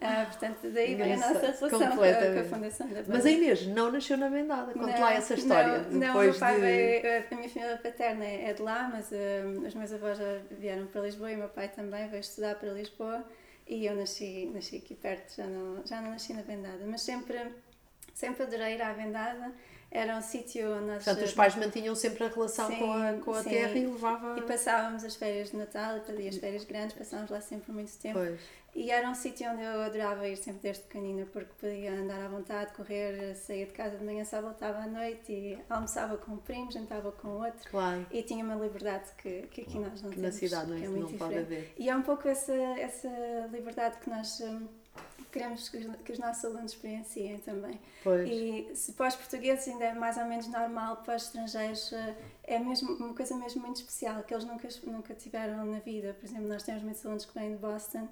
[0.00, 3.06] Ah, portanto, daí vem a nossa relação com a, com a fundação da banda.
[3.08, 4.72] Mas a Inês não nasceu na Vendada.
[4.72, 5.78] Conte Não, lá essa história.
[5.90, 6.60] Não, não, meu pai de...
[6.60, 10.86] veio, a minha família paterna é de lá, mas hum, os meus avós já vieram
[10.88, 13.24] para Lisboa e o meu pai também veio estudar para Lisboa
[13.68, 17.38] e eu nasci, nasci aqui perto, já não, já não nasci na Vendada, mas sempre,
[18.12, 19.52] sempre adorei ir à Vendada,
[19.90, 21.04] era um sítio onde nós...
[21.04, 23.50] Portanto, os pais mantinham sempre a relação Sim, com a, com a sim.
[23.50, 24.38] terra e levava...
[24.38, 28.18] E passávamos as férias de Natal e as férias grandes, passávamos lá sempre muito tempo.
[28.18, 28.40] Pois.
[28.72, 32.28] E era um sítio onde eu adorava ir sempre desde pequenina, porque podia andar à
[32.28, 36.36] vontade, correr, saía de casa de manhã, só voltava à noite e almoçava com um
[36.36, 37.68] primo, jantava com outro.
[37.68, 38.06] Claro.
[38.12, 40.36] E tinha uma liberdade que, que aqui nós não Que na temos.
[40.36, 41.52] cidade não, é, é não muito pode diferente.
[41.52, 41.74] haver.
[41.76, 43.08] E é um pouco essa, essa
[43.50, 44.68] liberdade que nós hum,
[45.30, 47.80] queremos que os, que os nossos alunos experienciem também.
[48.02, 48.28] Pois.
[48.28, 52.14] E se para os portugueses ainda é mais ou menos normal, para os estrangeiros eh,
[52.44, 56.14] é mesmo uma coisa mesmo muito especial, que eles nunca, nunca tiveram na vida.
[56.18, 58.08] Por exemplo, nós temos muitos alunos que vêm de Boston,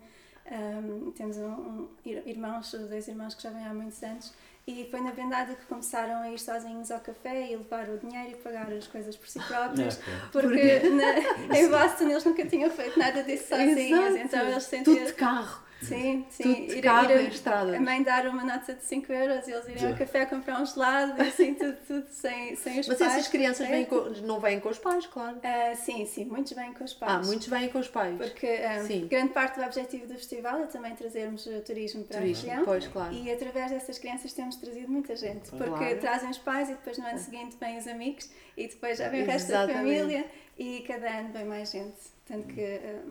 [0.50, 4.32] um, temos um, um, ir- irmãos, dois irmãos que já vêm há muitos anos,
[4.70, 8.32] e foi na vendada que começaram a ir sozinhos ao café e levar o dinheiro
[8.32, 9.96] e pagar as coisas por si próprios.
[9.96, 10.12] Ok.
[10.30, 11.18] Porque na-
[11.58, 14.18] em Boston eles nunca tinham feito nada disso sozinhos, Exato.
[14.26, 15.04] então eles Tudo sentiam.
[15.06, 15.68] de carro.
[15.80, 16.42] Sim, sim.
[16.42, 17.74] Tudo de ir- carro ir a- em estradas.
[17.76, 20.66] A mãe dar uma nota de 5 euros e eles irem ao café comprar um
[20.66, 23.12] gelado e assim tudo, tudo sem, sem os Mas pais.
[23.12, 23.70] essas crianças É.
[23.70, 25.38] vêm com- não vêm com os pais, claro.
[25.40, 27.12] Ah, sim, sim, muitos vêm com os pais.
[27.12, 28.16] Ah, muitos vêm com os pais.
[28.16, 29.06] Porque ah, Sim.
[29.06, 32.64] grande parte do objetivo do festival é também trazermos uh, turismo para Turismo, a região.
[32.64, 33.14] pois, claro.
[33.14, 35.50] E através dessas crianças temos trazido muita gente.
[35.50, 35.98] Porque Claro.
[36.00, 39.22] trazem os pais e depois no ano seguinte vêm os amigos e depois já vem
[39.22, 40.24] o resto da família
[40.58, 41.96] e cada ano vem mais gente.
[42.26, 43.02] Tanto que ah,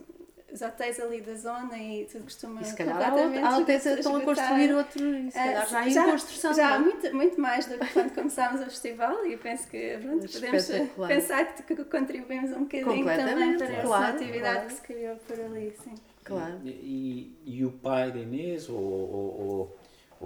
[0.53, 3.57] os hotéis ali da zona e tudo costuma E se calhar há, completamente outra- há
[3.57, 6.53] hotéis estão a construir outro, e se calhar Ah, já em construção.
[6.53, 6.79] Já há é?
[6.79, 10.63] muito, muito mais do que quando começámos o festival e eu penso que pronto, podemos
[10.69, 11.07] Espetacular.
[11.09, 14.67] pensar que, que contribuímos um bocadinho também para essa claro, atividade claro.
[14.67, 15.73] que se criou por ali.
[15.83, 15.95] Sim.
[16.23, 16.59] Claro.
[16.65, 19.77] E, e o pai da Inês ou, ou, ou,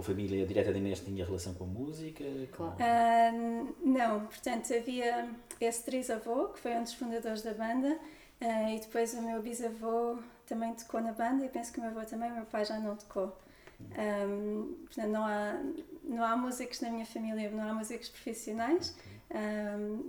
[0.02, 2.24] ou família direta da Inês tinha relação com a música?
[2.50, 2.74] Claro.
[2.74, 7.96] Uh, não, portanto havia esse trisavô, que foi um dos fundadores da banda,
[8.40, 11.92] uh, e depois o meu bisavô também tocou na banda, e penso que o meu
[11.92, 13.38] avô também, o meu pai já não tocou.
[13.80, 15.60] Um, portanto, não há,
[16.04, 18.96] não há músicos na minha família, não há músicos profissionais.
[19.30, 20.08] Um,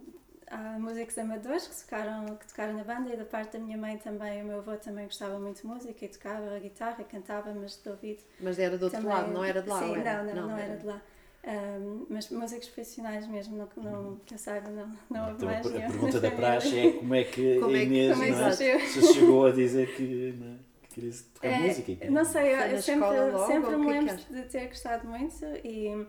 [0.49, 3.97] há músicos amadores que tocaram, que tocaram na banda e da parte da minha mãe
[3.97, 7.77] também, o meu avô também gostava muito de música e tocava guitarra e cantava, mas
[7.81, 8.23] de ouvido.
[8.39, 9.79] Mas era do outro também, lado, não era de lá?
[9.79, 10.23] Sim, era?
[10.23, 11.01] Não, não, não, não, era de lá.
[11.45, 15.65] Um, mas músicos profissionais mesmo, não, não, que eu saiba, não, não houve então, mais
[15.65, 15.87] a, nenhum.
[15.87, 18.63] pergunta da praxe é como é que Como a é que- Inês como é que
[18.63, 22.11] é, se chegou a dizer que, não é, que queria tocar É, música.
[22.11, 23.07] Não sei, eu, eu sempre,
[23.45, 26.07] sempre me que é que lembro de ter gostado muito e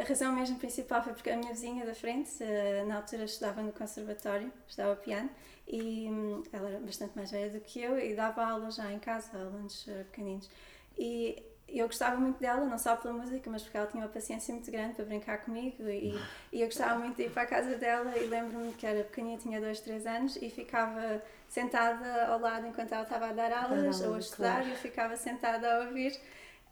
[0.00, 3.62] a razão mesmo principal foi porque a minha vizinha da frente, eh, na altura estudava
[3.62, 5.30] no conservatório, estudava piano
[5.66, 8.98] e hum, ela era bastante mais velha do que eu e dava aulas já em
[8.98, 10.50] casa, alunos eh, pequeninos.
[10.98, 14.54] E eu gostava muito dela, não só pela música, mas porque ela tinha uma paciência
[14.54, 16.14] muito grande para brincar comigo e,
[16.52, 19.38] e eu gostava muito de ir para a casa dela e lembro-me que era pequenina,
[19.38, 24.00] tinha 2, 3 anos e ficava sentada ao lado enquanto ela estava a dar aulas
[24.02, 24.68] ou a estudar claro.
[24.68, 26.18] e eu ficava sentada a ouvir.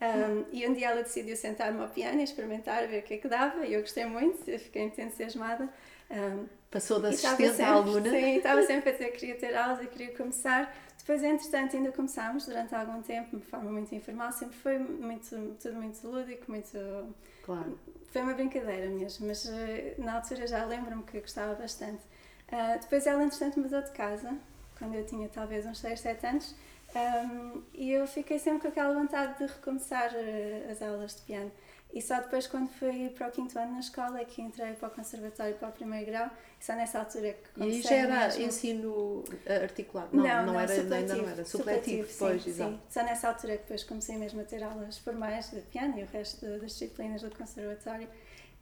[0.01, 3.19] Um, e um dia ela decidiu sentar-me ao piano e experimentar, ver o que é
[3.19, 5.69] que dava, e eu gostei muito, eu fiquei muito entusiasmada.
[6.11, 8.11] Um, Passou da assistente à aluna?
[8.11, 10.75] Sim, estava sempre a dizer que queria ter aulas e queria começar.
[10.99, 15.75] Depois, entretanto, ainda começámos durante algum tempo, de forma muito informal, sempre foi muito, tudo
[15.75, 17.15] muito lúdico, muito.
[17.43, 17.79] Claro.
[18.11, 22.03] Foi uma brincadeira mesmo, mas eh, na altura já lembro-me que gostava bastante.
[22.51, 24.35] Ah, depois ela, entretanto, mudou de casa,
[24.79, 26.55] quando eu tinha talvez uns 6, 7 anos,
[26.95, 31.51] ahm, e eu fiquei sempre com aquela vontade de recomeçar eh, as aulas de piano.
[31.93, 34.89] E só depois, quando fui para o quinto ano na escola, é que entrei para
[34.89, 36.29] o conservatório, para o primeiro grau,
[36.61, 38.43] e só nessa altura é que E comecei já era mesmo.
[38.43, 40.09] ensino eh, articulado?
[40.17, 41.45] Não, não, era, ainda não era.
[41.45, 42.73] Supletivo, depois, sim, exato.
[42.73, 42.81] sim.
[42.91, 46.03] Só nessa altura é que depois comecei mesmo a ter aulas formais de piano e
[46.03, 48.09] o resto das disciplinas do conservatório.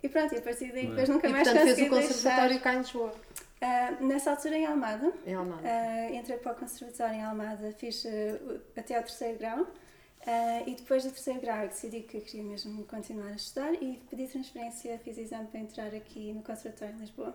[0.03, 2.63] E pronto, e a partir daí depois nunca E mais portanto fez o conservatório deixar.
[2.65, 3.15] cá em Lisboa,
[3.65, 5.63] Ah, nessa altura em Almada, em Almada.
[5.65, 9.67] ah, entrei para o conservatório em Almada, fiz o- até ao terceiro grau.
[10.67, 14.97] e depois do terceiro grau decidi que queria mesmo continuar a estudar e pedi transferência,
[14.99, 17.35] fiz exame para entrar aqui no conservatório em Lisboa.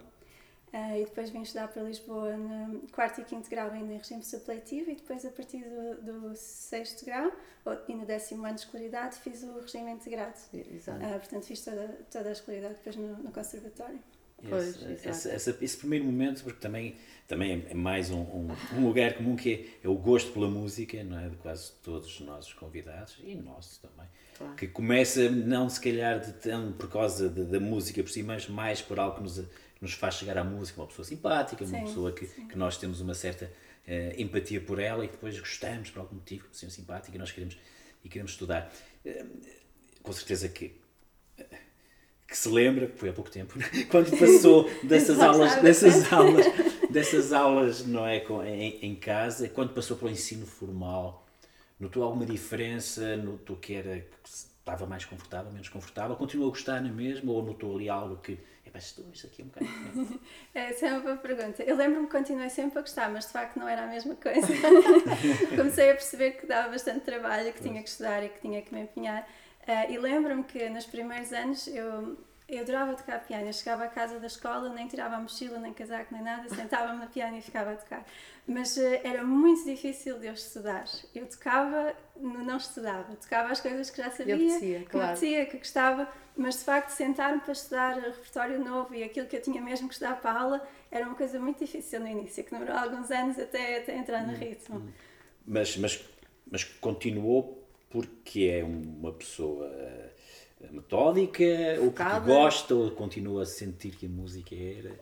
[0.74, 4.92] E depois vim estudar para Lisboa no quarto e quinto grau ainda em regime supletivo
[4.92, 7.32] e depois a partir do, do sexto grau
[7.66, 10.38] ou- e no décimo ano de escolaridade fiz o regime integrado.
[10.54, 11.00] Exato.
[11.00, 14.00] Portanto fiz toda, toda a escolaridade depois no, no conservatório.
[14.48, 16.96] Pois, Esse, esse, esse- esse primeiro momento, porque também,
[17.28, 21.04] também é mais um, um, um lugar comum que é, é o gosto pela música,
[21.04, 21.28] não é?
[21.30, 24.08] De quase todos os nossos convidados e nosso também.
[24.38, 24.56] Claro.
[24.56, 28.80] Que começa, não se calhar de tão por causa da música por si, mas mais
[28.82, 29.42] por algo que nos,
[29.82, 33.02] nos faz chegar à música, uma pessoa simpática, uma Sim, pessoa que, que nós temos
[33.02, 33.52] uma certa
[33.88, 37.20] eh, empatia por ela e que depois gostamos por algum motivo, por ser simpática e
[37.20, 37.58] nós queremos,
[38.06, 38.72] e queremos estudar.
[39.04, 39.26] Eh,
[40.04, 40.80] com certeza que
[42.28, 43.58] que se lembra, foi há pouco tempo,
[43.90, 46.46] quando passou dessas aulas, dessas aulas,
[46.90, 51.26] dessas aulas, não é, em, em casa, quando passou para o ensino formal,
[51.80, 54.30] notou alguma diferença, notou que era que
[54.68, 58.38] estava mais confortável, menos confortável, continuou a gostar na mesma ou notou ali algo que,
[58.66, 60.20] epá, isto, aqui é um bocado diferente.
[60.54, 61.64] Essa é uma boa pergunta.
[61.64, 64.48] Eu lembro-me que continuei sempre a gostar, mas de facto não era a mesma coisa.
[65.56, 68.74] Comecei a perceber que dava bastante trabalho, que tinha que estudar e que tinha que
[68.74, 69.26] me empenhar.
[69.68, 73.48] Ah, e lembro-me que nos primeiros anos eu, eu adorava tocar piano.
[73.48, 77.04] Eu chegava à casa da escola, nem tirava a mochila, nem casaco, nem nada, sentava-me
[77.04, 78.06] no piano e ficava a tocar.
[78.48, 80.86] Mas ah, era muito difícil de eu estudar.
[81.14, 83.16] Eu tocava, no- não estudava.
[83.18, 85.04] Tocava as coisas que já sabia, apetecia, que me claro.
[85.04, 89.42] apetecia, que gostava, mas de facto sentar-me para estudar repertório novo e aquilo que eu
[89.42, 92.52] tinha mesmo que estudar para a aula era uma coisa muito difícil no início, que
[92.52, 94.82] demorou alguns anos até, até entrar Hum, no ritmo.
[95.46, 96.06] Mas, mas,
[96.52, 97.57] mas continuou
[97.90, 100.10] porque é uma pessoa eh,
[100.72, 101.44] metódica,
[101.82, 102.26] ou porque Focada.
[102.26, 105.00] gosta, ou continua a sentir que a música era.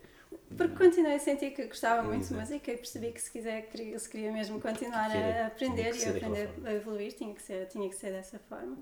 [0.57, 3.99] Porque continuei a sentir que gostava muito de música e percebi que se quiser, queria-
[3.99, 7.67] se queria mesmo continuar Que a aprender que e aprender a evoluir, tinha que ser,
[7.67, 8.77] tinha que ser dessa forma.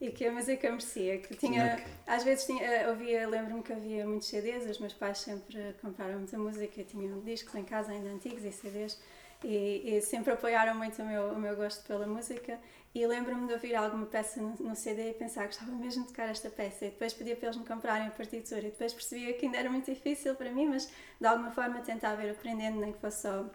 [0.00, 1.84] E que a música merecia, que tinha, Ok.
[2.06, 6.18] às vezes tinha, eh, ouvia, lembro-me que havia muitos CDs, os meus pais sempre compraram
[6.18, 8.98] muita música, tinham discos em casa ainda antigos e CDs,
[9.44, 12.58] e, e sempre apoiaram muito o meu, o meu gosto pela música.
[12.92, 16.28] E lembro-me de ouvir alguma peça no, CD e pensar que gostava mesmo de tocar
[16.28, 19.46] esta peça, e depois pedia para eles me comprarem a partitura, e depois percebia que
[19.46, 22.98] ainda era muito difícil para mim, mas de alguma forma tentava ir aprendendo, nem que
[22.98, 23.48] fosse só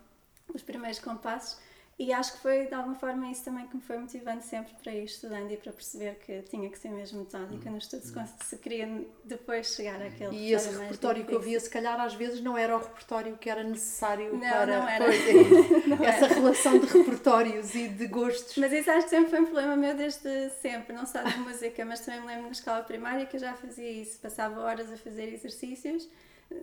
[0.54, 1.60] os primeiros compassos.
[1.97, 4.93] E acho que foi de alguma forma isso também que me foi motivando sempre para
[4.93, 8.58] ir estudando e para perceber que tinha que ser mesmo metódica no estudo se, se
[8.58, 12.58] queria depois chegar àquele E esse repertório que eu via, se calhar às vezes não
[12.58, 14.79] era o repertório que era necessário não, para.
[14.79, 15.05] Não era.
[15.88, 16.34] não essa era.
[16.34, 18.58] relação de repertórios e de gostos.
[18.58, 21.86] Mas isso acho que sempre foi um problema meu desde sempre, não só de música,
[21.86, 24.97] mas também me lembro na escola primária que eu já fazia isso, passava horas a
[24.97, 26.10] fazer exercícios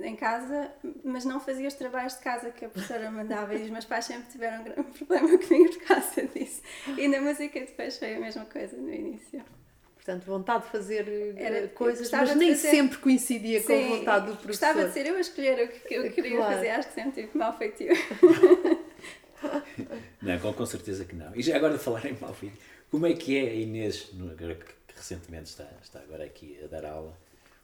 [0.00, 0.70] em casa,
[1.04, 4.04] mas não fazia os trabalhos de casa que a professora mandava e os meus pais
[4.04, 6.62] sempre tiveram um grande problema comigo por causa disso.
[6.96, 9.42] E na música depois foi a mesma coisa no início.
[9.94, 12.70] Portanto, vontade de fazer eh, Era, coisas, mas nem fazer...
[12.70, 14.48] sempre coincidia Sim, com a vontade do professor.
[14.48, 16.54] Gostava de ser eu a escolher o que eu queria claro.
[16.54, 17.92] fazer, acho que sempre tive mal feitio.
[20.20, 21.32] não, com, com certeza que não.
[21.36, 22.58] E já agora de falar em mal feitio,
[22.90, 24.10] como é que é a Inês,
[24.88, 27.16] que recentemente está, está agora aqui a dar aula,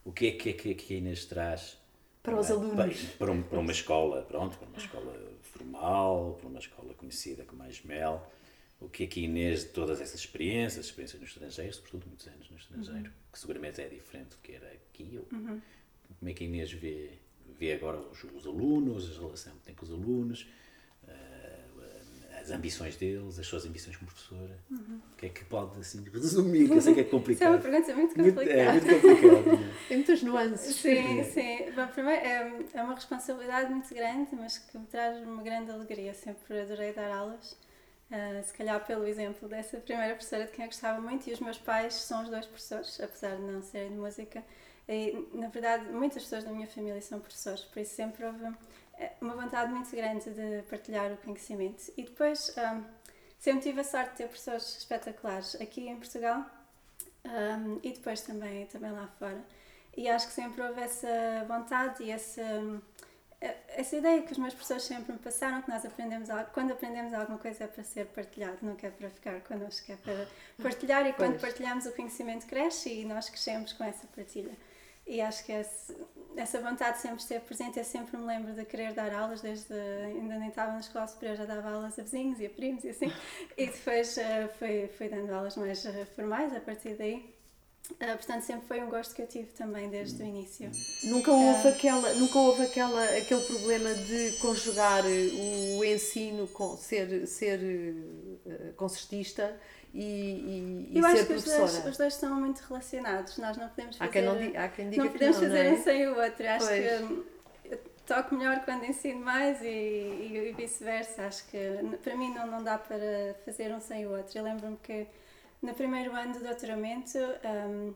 [0.04, 1.76] o que é que, é que a Inês traz
[2.22, 2.74] para os alunos.
[2.74, 7.44] Para, para, um, para, uma escola, pronto, para uma escola formal, para uma escola conhecida
[7.44, 8.30] com mais mel.
[8.80, 12.56] O que aqui Inês, de todas essas experiências, experiências no estrangeiro, sobretudo muitos anos no
[12.56, 13.32] estrangeiro, uhum.
[13.32, 15.60] que seguramente é diferente do que era aqui, ou, uhum.
[16.18, 17.10] como é que a Inês vê,
[17.58, 20.46] vê agora os, os alunos, a relação que tem com os alunos,
[22.48, 24.58] as ambições deles, as suas ambições como professora.
[24.70, 25.00] Uhum.
[25.12, 26.68] O que é que pode assim, resumir?
[26.68, 27.58] Que eu sei que é complicado.
[27.60, 28.52] Isso é uma pergunta muito complicada.
[28.52, 29.74] É, muito complicado.
[29.88, 30.76] Tem muitas nuances.
[30.76, 31.70] Sim, sim.
[31.74, 36.14] Bom, primeiro, é, é uma responsabilidade muito grande, mas que me traz uma grande alegria.
[36.14, 37.56] Sempre adorei dar aulas.
[38.10, 41.40] Uh, se calhar pelo exemplo dessa primeira professora de quem eu gostava muito, e os
[41.40, 44.42] meus pais são os dois professores, apesar de não serem de música.
[44.88, 48.52] E, na verdade, muitas pessoas da minha família são professores, por isso sempre houve é
[49.20, 51.92] uma vontade muito grande de partilhar o conhecimento.
[51.96, 52.84] E depois um,
[53.38, 56.44] sempre tive a sorte de ter professores espetaculares aqui em Portugal
[57.24, 59.42] um, e depois também, também lá fora.
[59.96, 61.08] E acho que sempre houve essa
[61.48, 62.42] vontade e essa,
[63.68, 67.12] essa ideia que os meus professores sempre me passaram, que nós aprendemos algo, quando aprendemos
[67.12, 70.26] alguma coisa é para ser partilhado, não é para ficar connosco, é para
[70.62, 74.52] partilhar e quando partilhamos o conhecimento cresce e nós crescemos com essa partilha.
[75.08, 75.96] E acho que esse,
[76.36, 79.72] essa vontade de sempre estar presente, eu sempre me lembro de querer dar aulas, desde
[79.72, 82.90] ainda nem estava na escola superior, já dava aulas a vizinhos e a primos e
[82.90, 83.10] assim,
[83.56, 87.34] e depois uh, fui, fui dando aulas mais uh, formais a partir daí.
[87.92, 90.70] Uh, portanto, sempre foi um gosto que eu tive também desde o início.
[91.04, 97.60] Nunca houve, aquela, nunca houve aquela, aquele problema de conjugar o ensino com ser, ser
[98.76, 99.58] concertista
[99.94, 101.90] e, e, e eu ser acho que professora.
[101.90, 103.38] Os dois, estão muito relacionados.
[103.38, 104.10] Nós não podemos fazer.
[104.10, 105.74] Há quem, não diga, há quem diga não podemos que não, fazer não é?
[105.74, 106.48] um sem o outro.
[106.48, 106.84] Acho pois.
[106.84, 111.26] que eu toco melhor quando ensino mais e, e, e vice-versa.
[111.26, 111.58] Acho que
[112.02, 114.38] para mim não, não dá para fazer um sem o outro.
[114.38, 115.06] Eu lembro-me que
[115.62, 117.18] no primeiro ano do doutoramento.
[117.18, 117.94] Um,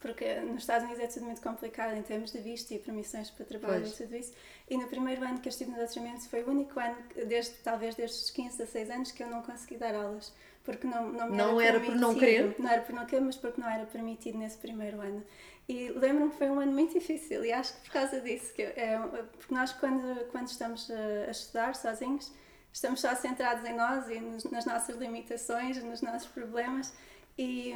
[0.00, 3.44] porque nos Estados Unidos é tudo muito complicado em termos de visto e permissões para
[3.44, 3.98] trabalho pois.
[3.98, 4.32] e tudo isso.
[4.68, 6.96] E no primeiro ano que eu estive no doutoramento foi o único ano,
[7.26, 10.32] desde, talvez desde os 15 a 16 anos, que eu não consegui dar aulas
[10.68, 12.54] porque não, não, não era, era por não querer?
[12.58, 15.24] Não era por não querer, mas porque não era permitido nesse primeiro ano.
[15.66, 18.62] E lembro-me que foi um ano muito difícil e acho que por causa disso, que
[18.62, 18.98] é,
[19.38, 22.30] porque nós quando, quando estamos a, a estudar sozinhos,
[22.70, 26.92] estamos só centrados em nós e nos, nas nossas limitações, nos nossos problemas
[27.38, 27.74] e,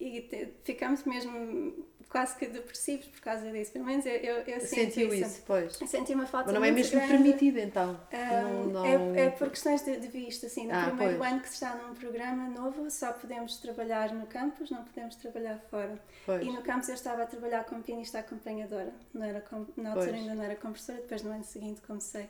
[0.00, 3.72] e te, ficamos mesmo quase que depressivos por causa disso.
[3.72, 5.28] Pelo menos eu, eu, eu Sentiu isso.
[5.28, 5.78] isso, pois.
[5.80, 7.12] Eu senti uma falta Mas não é mesmo grande.
[7.12, 8.00] permitido então?
[8.12, 9.14] Um, não, não...
[9.14, 11.32] É, é, por questões de, de vista, assim, no ah, primeiro pois.
[11.32, 15.58] ano que se está num programa novo só podemos trabalhar no campus, não podemos trabalhar
[15.70, 16.00] fora.
[16.24, 16.42] Pois.
[16.42, 20.12] E no campus eu estava a trabalhar como pianista acompanhadora, não era com, na altura
[20.12, 20.20] pois.
[20.22, 22.28] ainda não era como professora, depois no ano seguinte comecei.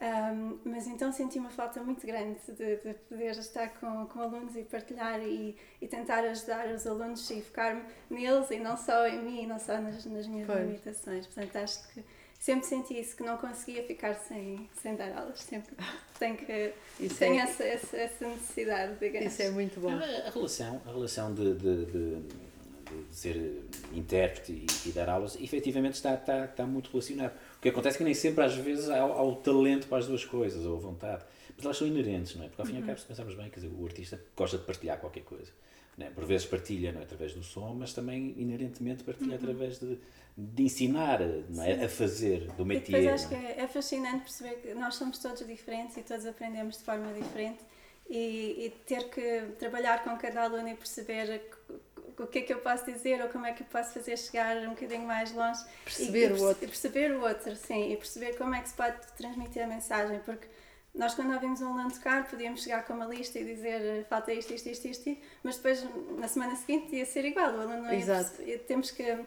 [0.00, 4.54] Um, mas então senti uma falta muito grande de, de poder estar com, com alunos
[4.54, 9.20] e partilhar e, e tentar ajudar os alunos e focar-me neles e não só em
[9.20, 10.60] mim, não só nas, nas minhas pois.
[10.60, 11.26] limitações.
[11.26, 12.04] Portanto, acho que
[12.38, 15.74] sempre senti isso, que não conseguia ficar sem, sem dar aulas, sempre
[16.16, 19.32] tenho que isso tenho é, essa, essa, essa, necessidade, digamos.
[19.32, 19.90] Isso é muito bom.
[19.90, 25.36] A, a relação, a relação de, de, de, de ser intérprete e, e, dar aulas,
[25.40, 28.88] efetivamente está, está, está muito relacionado o que acontece é que nem sempre, às vezes,
[28.88, 31.24] há, há o talento para as duas coisas, ou a vontade.
[31.56, 32.48] Mas elas são inerentes, não é?
[32.48, 34.64] Porque ao fim e ao cabo, se pensarmos bem, quer dizer, o artista gosta de
[34.64, 35.50] partilhar qualquer coisa.
[35.98, 36.10] É?
[36.10, 37.02] Por vezes partilha não é?
[37.02, 39.36] através do som, mas também inerentemente partilha uhum.
[39.36, 39.98] através de,
[40.36, 41.84] de ensinar é?
[41.84, 43.00] a fazer do métier.
[43.00, 46.78] Depois acho que é, é fascinante perceber que nós somos todos diferentes e todos aprendemos
[46.78, 47.58] de forma diferente
[48.08, 51.50] e, e ter que trabalhar com cada aluno e perceber
[52.22, 54.56] o que é que eu posso dizer ou como é que eu posso fazer chegar
[54.58, 55.60] um bocadinho mais longe.
[55.84, 56.66] Perceber e, o outro.
[56.66, 60.46] Perceber o outro, sim, e perceber como é que se pode transmitir a mensagem, porque
[60.94, 64.52] nós quando ouvimos um aluno tocar podíamos chegar com uma lista e dizer falta isto,
[64.52, 65.86] isto, isto, isto, mas depois
[66.18, 68.42] na semana seguinte ia ser igual, o aluno não ia Exato.
[68.66, 69.24] Temos que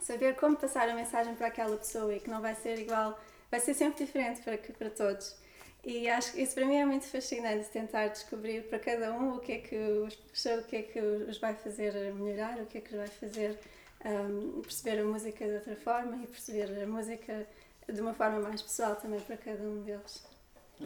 [0.00, 3.18] saber como passar a mensagem para aquela pessoa e que não vai ser igual,
[3.50, 5.41] vai ser sempre diferente para, para todos.
[5.84, 9.40] E acho que isso para mim é muito fascinante, tentar descobrir para cada um o
[9.40, 12.80] que é que os, o que é que os vai fazer melhorar, o que é
[12.80, 13.58] que os vai fazer
[14.04, 17.46] um, perceber a música de outra forma e perceber a música
[17.92, 20.24] de uma forma mais pessoal também para cada um deles.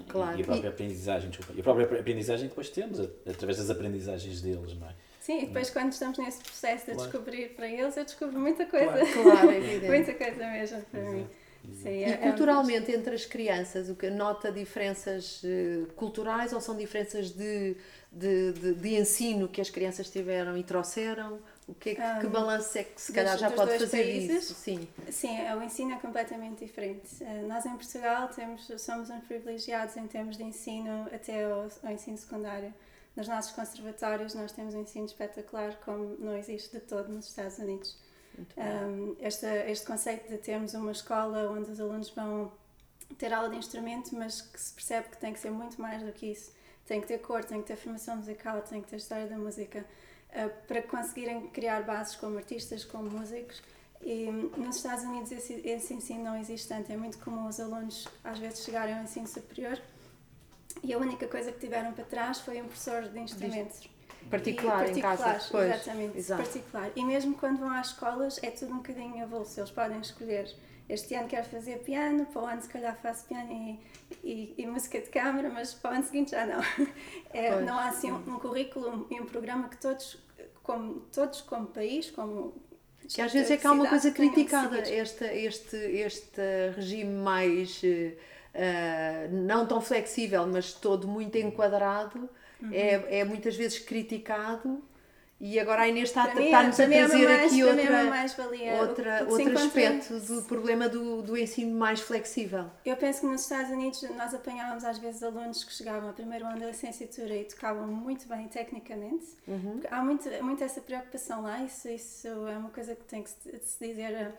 [0.09, 0.39] Claro.
[0.39, 4.41] E a própria aprendizagem, desculpa, e a própria aprendizagem que depois temos, através das aprendizagens
[4.41, 4.95] deles, não é?
[5.21, 7.11] Sim, e depois quando estamos nesse processo de claro.
[7.11, 8.93] descobrir para eles, eu descubro muita coisa.
[8.93, 9.87] Claro, claro é evidente.
[9.87, 11.17] muita coisa mesmo para Exato.
[11.17, 11.29] mim.
[11.75, 12.99] Sim, e é, culturalmente, é um...
[12.99, 17.77] entre as crianças, o que nota diferenças uh, culturais ou são diferenças de,
[18.11, 21.39] de, de, de, ensino que as crianças tiveram e trouxeram?
[21.67, 24.45] O que, é que, um, que balanço é que se calhar já pode fazer países,
[24.45, 24.55] isso?
[24.55, 24.89] Sim.
[25.11, 27.23] Sim, o ensino é completamente diferente.
[27.23, 31.93] Uh, nós em Portugal temos, somos uns privilegiados em termos de ensino até ao, ao
[31.93, 32.73] ensino secundário.
[33.17, 37.59] Nos nossos conservatórios nós temos um ensino espetacular como não existe de todo nos Estados
[37.59, 38.06] Unidos.
[38.57, 42.53] Um, este, este conceito de termos uma escola onde os alunos vão
[43.19, 46.13] ter aula de instrumento, mas que se percebe que tem que ser muito mais do
[46.13, 46.53] que isso.
[46.87, 49.85] Tem que ter cor, tem que ter formação musical, tem que ter história da música,
[50.31, 53.63] uh, para conseguirem criar bases como artistas, como músicos.
[54.03, 54.27] E
[54.57, 56.93] nos Estados Unidos esse, esse ensino não existe tanto.
[56.93, 59.81] É muito comum os alunos às vezes chegarem ao ensino superior
[60.83, 63.89] e a única coisa que tiveram para trás foi um professor de instrumentos.
[64.31, 65.41] Particular, em casa.
[65.51, 66.43] Pois, exatamente, exato.
[66.43, 66.91] particular.
[66.97, 69.61] E mesmo quando vão às escolas é tudo um bocadinho avulso.
[69.61, 70.55] Eles podem escolher
[70.89, 73.81] este ano quero fazer piano, para o ano se calhar faço piano e,
[74.23, 76.61] e, e música de câmara, mas para o ano seguinte já não.
[77.33, 80.17] É, não há assim um, um currículo e um programa que todos,
[80.63, 82.55] como, todos como país, como
[83.09, 86.41] que às vezes é que há uma coisa criticada, este, este, este
[86.75, 92.29] regime mais uh, não tão flexível, mas todo muito enquadrado,
[92.63, 92.71] uhum.
[92.73, 94.83] é, é muitas vezes criticado.
[95.39, 100.19] E agora a Inês está, está-nos a é trazer mais, aqui outra, outra, outro aspecto
[100.21, 102.71] do problema do, do ensino mais flexível.
[102.87, 106.47] Eu penso que nos Estados Unidos nós apanhávamos às vezes alunos que chegavam ao primeiro
[106.47, 109.27] ano da licenciatura e tocavam muito bem tecnicamente.
[109.47, 109.83] Uhum.
[109.91, 113.87] Há muito, muito essa preocupação lá, isso, isso é uma coisa que tem que se
[113.87, 114.33] dizer.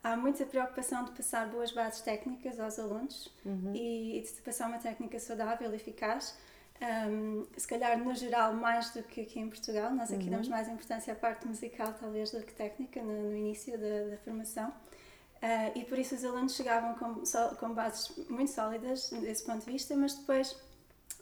[0.00, 3.72] Há muita preocupação de passar boas bases técnicas aos alunos uhum.
[3.74, 6.36] e, e de passar uma técnica saudável e eficaz
[6.80, 9.90] um, se calhar no geral mais do que aqui em Portugal.
[9.92, 10.30] Nós aqui uhum.
[10.30, 14.16] damos mais importância à parte musical, talvez, do que técnica, no, no início da, da
[14.18, 14.68] formação.
[14.68, 17.22] Uh, e por isso os alunos chegavam com,
[17.56, 20.56] com bases muito sólidas desse ponto de vista, mas depois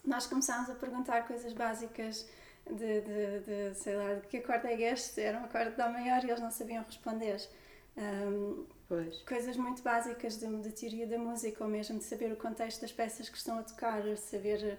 [0.05, 2.27] nós começámos a perguntar coisas básicas
[2.67, 5.21] de, de, de sei lá, de que acorde é este?
[5.21, 7.41] Era um acorde de Dó maior e eles não sabiam responder.
[7.97, 8.67] Um,
[9.27, 12.93] coisas muito básicas de, de, teoria da música ou mesmo de saber o contexto das
[12.93, 14.79] peças que estão a tocar, saber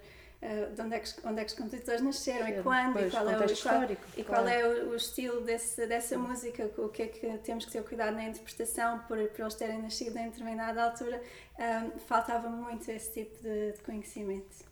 [0.74, 3.30] de onde é, que, onde é que os compositores nasceram e quando pois, e qual
[3.30, 4.48] é o histórico, e qual, claro.
[4.48, 8.14] é o, o, estilo desse, dessa música, o que é que temos que ter cuidado
[8.14, 11.22] na interpretação por, por eles terem nascido em determinada altura,
[11.58, 14.64] um, faltava muito esse tipo de, de conhecimento.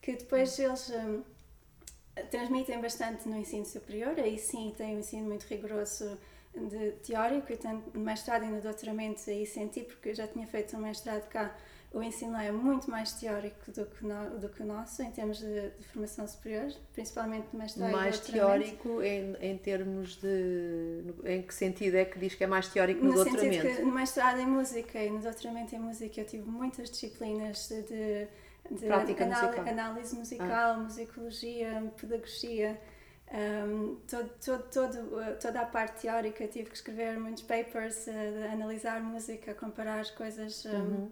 [0.00, 1.22] Que depois eles um,
[2.30, 6.18] transmitem bastante no ensino superior, aí sim tem um ensino muito rigoroso
[6.54, 10.46] de teórico e tanto no mestrado e no doutoramento aí senti porque eu já tinha
[10.46, 11.54] feito um mestrado cá
[11.92, 15.38] o ensino é muito mais teórico do que, no, do que o nosso em termos
[15.38, 21.02] de, de formação superior, principalmente no mestrado Mais teórico em, em termos de...
[21.24, 23.66] em que sentido é que diz que é mais teórico no, no doutoramento?
[23.66, 27.82] Que no mestrado em música e no doutoramento em música eu tive muitas disciplinas de,
[27.82, 28.28] de,
[28.70, 29.68] de musical.
[29.68, 30.78] análise musical, ah.
[30.78, 32.80] musicologia, pedagogia,
[33.32, 39.02] um, todo, todo, todo, toda a parte teórica, tive que escrever muitos papers, uh, analisar
[39.02, 40.64] música, comparar coisas...
[40.66, 41.10] Um, uhum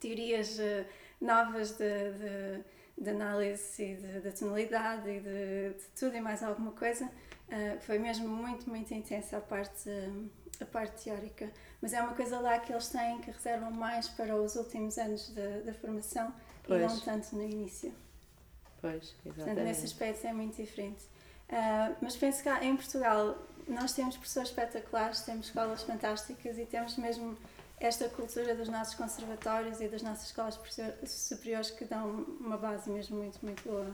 [0.00, 0.84] teorias uh,
[1.20, 2.64] novas de, de,
[2.98, 7.04] de, análise e de, de tonalidade e de, de, tudo e mais alguma coisa.
[7.04, 10.30] Uh, foi mesmo muito, muito intensa a parte, uh,
[10.60, 11.50] a parte teórica.
[11.80, 15.34] Mas é uma coisa lá que eles têm que reservam mais para os últimos anos
[15.64, 16.32] da formação
[16.62, 16.80] pois.
[16.80, 17.94] e não tanto no início.
[18.80, 19.34] Pois, exatamente.
[19.34, 21.04] Portanto, nesse aspecto é muito diferente.
[21.48, 23.36] Uh, mas penso que em Portugal
[23.68, 27.36] nós temos professores espetaculares, temos escolas fantásticas e temos mesmo
[27.78, 30.58] esta cultura dos nossos conservatórios e das nossas escolas
[31.06, 33.90] superiores que dão uma base mesmo muito, muito boa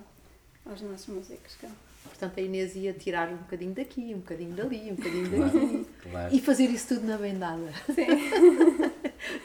[0.67, 1.57] aos nossos músicos.
[2.05, 6.35] Portanto, a Inês ia tirar um bocadinho daqui, um bocadinho dali, um bocadinho daqui claro.
[6.35, 7.73] e fazer isso tudo na vendada.
[7.87, 8.07] Sim.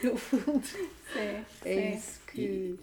[0.02, 0.66] no fundo.
[0.66, 1.44] Sim.
[1.64, 1.96] É sim.
[1.96, 2.40] isso que.
[2.40, 2.78] E,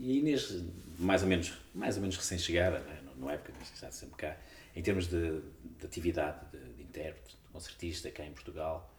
[0.00, 0.62] e Inês,
[0.98, 4.36] mais ou menos, mais ou menos recém-chegada, não, não é porque está sempre cá,
[4.74, 5.40] em termos de,
[5.78, 8.92] de atividade de, de intérprete, de concertista cá em Portugal,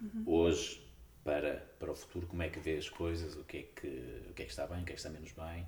[0.00, 0.22] uhum.
[0.26, 0.83] hoje
[1.24, 4.34] para, para o futuro, como é que vê as coisas, o que, é que, o
[4.34, 5.66] que é que está bem, o que é que está menos bem,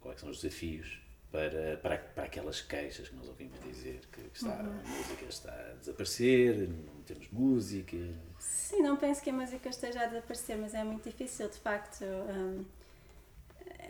[0.00, 4.48] quais são os desafios para, para, para aquelas queixas que nós ouvimos dizer que está,
[4.48, 4.80] uhum.
[4.84, 7.96] a música está a desaparecer, não temos música.
[8.38, 12.02] Sim, não penso que a música esteja a desaparecer, mas é muito difícil, de facto.
[12.04, 12.64] Um,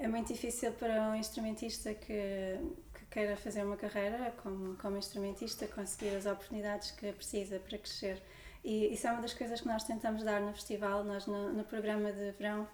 [0.00, 2.58] é muito difícil para um instrumentista que,
[2.94, 8.20] que queira fazer uma carreira como, como instrumentista conseguir as oportunidades que precisa para crescer.
[8.64, 11.04] E isso é uma das coisas que nós tentamos dar no festival.
[11.04, 12.68] Nós, no, no programa de verão,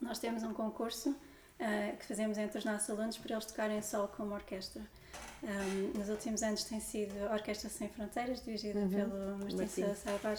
[0.00, 4.08] nós temos um concurso uh, que fazemos entre os nossos alunos para eles tocarem solo
[4.08, 4.82] como orquestra.
[5.42, 8.88] Um, nos últimos anos tem sido Orquestra Sem Fronteiras, dirigida uhum.
[8.88, 10.38] pelo Martim Salvador.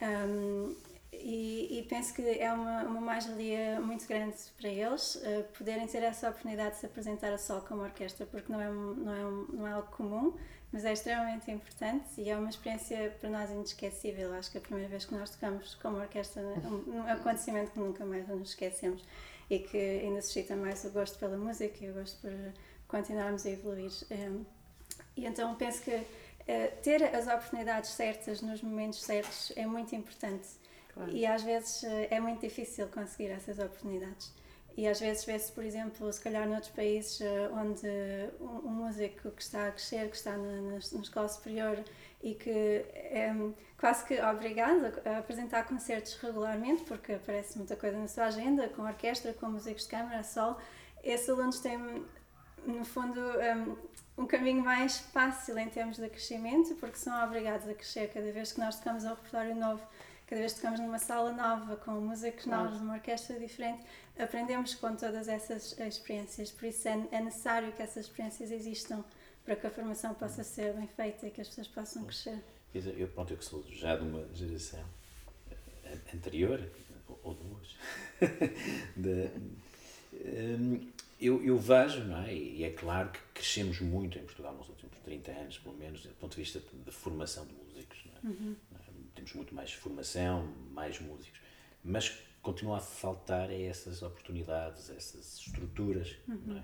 [0.00, 0.76] Um,
[1.12, 6.02] e, e, penso que é uma, uma mais-valia muito grande para eles uh, poderem ter
[6.02, 9.66] essa oportunidade de se apresentar a solo como orquestra, porque não é, não, é, não
[9.66, 10.36] é algo comum,
[10.72, 14.34] mas é extremamente importante e é uma experiência para nós inesquecível.
[14.34, 17.78] Acho que a primeira vez que nós tocamos como orquestra é um, um acontecimento que
[17.78, 19.02] nunca mais nos esquecemos
[19.48, 22.32] e que ainda suscita mais o gosto pela música e o gosto por
[22.86, 23.90] continuarmos a evoluir.
[24.10, 24.44] Um,
[25.16, 30.48] e então penso que uh, ter as oportunidades certas nos momentos certos é muito importante
[30.92, 31.10] claro.
[31.10, 34.32] e às vezes uh, é muito difícil conseguir essas oportunidades.
[34.78, 37.88] E às vezes vê-se, por exemplo, se calhar noutros países uh, onde
[38.40, 41.82] um, um, músico que está a crescer, que está na, na, escola superior
[42.22, 43.34] e que é
[43.76, 48.82] quase que obrigado a apresentar concertos regularmente, porque aparece muita coisa na sua agenda, com
[48.82, 50.56] orquestra, com músicos de câmara, sol,
[51.02, 52.06] esses alunos têm,
[52.64, 57.74] no fundo, um, um caminho mais fácil em termos de crescimento, porque são obrigados a
[57.74, 59.82] crescer cada vez que nós tocamos um repertório novo
[60.28, 62.64] cada vez que tocamos numa sala nova, com músicos claro.
[62.64, 63.82] novos, numa orquestra diferente,
[64.18, 66.50] aprendemos com todas essas experiências.
[66.50, 69.02] Por isso é, é, necessário que essas experiências existam
[69.42, 72.38] para que a formação possa ser bem feita e que as pessoas possam crescer.
[72.74, 74.84] Eu, pronto, eu que sou já de uma geração
[75.84, 76.60] eh, anterior,
[77.22, 77.74] ou duas,
[78.94, 79.30] de,
[80.12, 82.34] um, eu, eu vejo, não é?
[82.34, 86.14] E é claro que crescemos muito em Portugal nos últimos 30 anos, pelo menos, do
[86.16, 88.04] ponto de vista de formação de músicos.
[88.04, 88.34] Não é?
[88.34, 88.56] Uhum
[89.18, 91.40] temos muito mais formação, mais músicos,
[91.82, 96.16] mas continua a faltar é essas oportunidades, essas estruturas.
[96.28, 96.62] Uhum.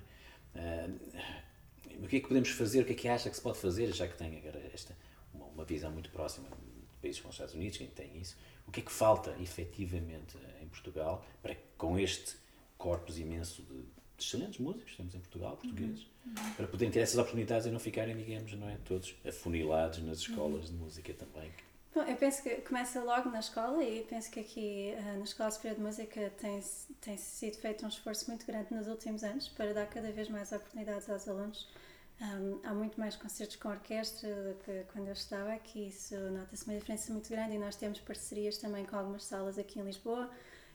[0.54, 0.88] É?
[0.88, 2.82] Uh, o que é que podemos fazer?
[2.82, 4.96] O que é que acha que se pode fazer, já que tem agora esta,
[5.32, 6.56] uma, uma visão muito próxima de
[7.02, 8.36] países como os Estados Unidos, que tem isso?
[8.66, 12.36] O que é que falta efetivamente em Portugal para que com este
[12.78, 16.52] corpus imenso de, de excelentes músicos temos em Portugal, portugueses, uhum.
[16.56, 20.70] para poderem ter essas oportunidades e não ficarem, digamos, não é, todos afunilados nas escolas
[20.70, 20.76] uhum.
[20.76, 21.52] de música também,
[21.94, 25.48] Bom, eu penso que começa logo na escola e penso que aqui uh, na Escola
[25.52, 26.60] Superior de Música tem,
[27.00, 30.50] tem sido feito um esforço muito grande nos últimos anos para dar cada vez mais
[30.50, 31.72] oportunidades aos alunos.
[32.20, 36.64] Um, há muito mais concertos com orquestra do que quando eu estava aqui, isso nota-se
[36.64, 40.28] uma diferença muito grande e nós temos parcerias também com algumas salas aqui em Lisboa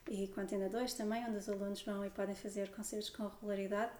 [0.10, 3.28] e com a Antena 2 também, onde os alunos vão e podem fazer concertos com
[3.28, 3.92] regularidade.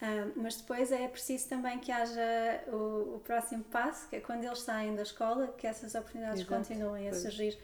[0.00, 4.44] Uh, mas depois é preciso também que haja o, o, próximo passo, que é quando
[4.44, 6.54] eles saem da escola, que essas oportunidades Exato.
[6.54, 7.58] continuem a surgir.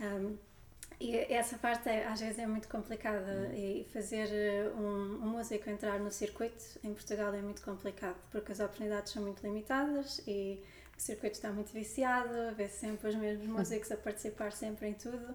[0.00, 0.36] Um,
[0.98, 3.54] e essa parte é, às vezes é muito complicada hum.
[3.54, 8.52] e fazer eh, um, um, músico entrar no circuito em Portugal é muito complicado porque
[8.52, 10.58] as oportunidades são muito limitadas e
[10.96, 13.58] o circuito está muito viciado, vê -se sempre os mesmos hum.
[13.58, 15.34] músicos a participar sempre em tudo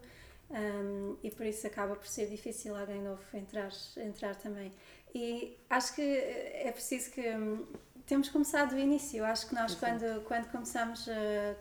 [0.50, 4.72] um, e por isso acaba por ser difícil alguém novo entrar, entrar também.
[5.14, 7.66] E acho que é preciso que hum,
[8.06, 9.24] temos começado do início.
[9.26, 11.12] Acho que nós, quando, quando começamos, uh,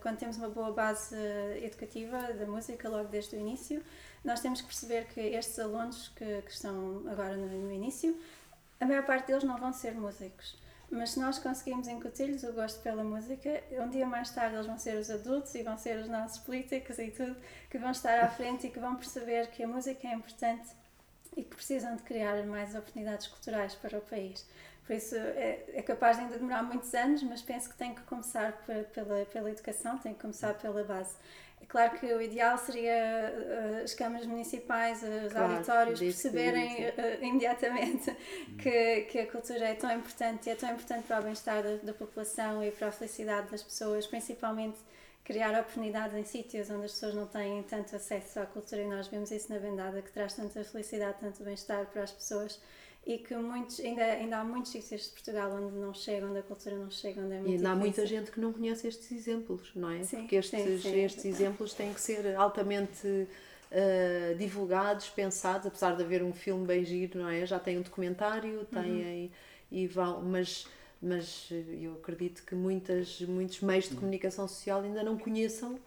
[0.01, 3.83] quando temos uma boa base uh, educativa da música, logo desde o início,
[4.25, 8.17] nós temos que perceber que estes alunos que, que estão agora no, no, início,
[8.81, 10.57] a maior parte deles não vão ser músicos.
[10.91, 14.77] Mas se nós conseguimos incutir-lhes o gosto pela música, um dia mais tarde eles vão
[14.77, 17.37] ser os adultos e vão ser os nossos políticos e tudo,
[17.71, 20.69] que vão estar à frente e que vão perceber que a música é importante
[21.37, 24.47] e que precisam de criar mais oportunidades culturais para o país.
[24.87, 28.03] Por isso é, é capaz de ainda demorar muitos anos, mas penso que tem que
[28.03, 28.53] começar
[28.93, 31.15] pela, pela educação, tem que começar pela base.
[31.63, 37.23] É claro que o ideal seria uh, as câmaras municipais, os claro, auditórios perceberem uh,
[37.25, 38.11] imediatamente
[38.59, 41.77] que, que a cultura é tão importante e é tão importante para o bem-estar da,
[41.77, 44.79] da população e para a felicidade das pessoas, principalmente
[45.31, 49.07] criar oportunidades em sítios onde as pessoas não têm tanto acesso à cultura e nós
[49.07, 52.61] vemos isso na vendada que traz tanta felicidade, tanto bem-estar para as pessoas
[53.07, 56.43] e que muitos, ainda, ainda há muitos sítios de Portugal onde não chega, onde a
[56.43, 59.13] cultura não chega, onde é muito E ainda há muita gente que não conhece estes
[59.13, 60.03] exemplos, não é?
[60.03, 65.95] Sim, Porque estes, sim, sim, estes exemplos têm que ser altamente uh, divulgados, pensados, apesar
[65.97, 67.47] de haver um filme bem giro, não é?
[67.47, 69.31] Já tem um documentário, tem uhum.
[69.71, 70.67] e vão, mas
[71.03, 71.49] mas
[71.81, 75.79] eu acredito que muitas, muitos meios de comunicação social ainda não conheçam,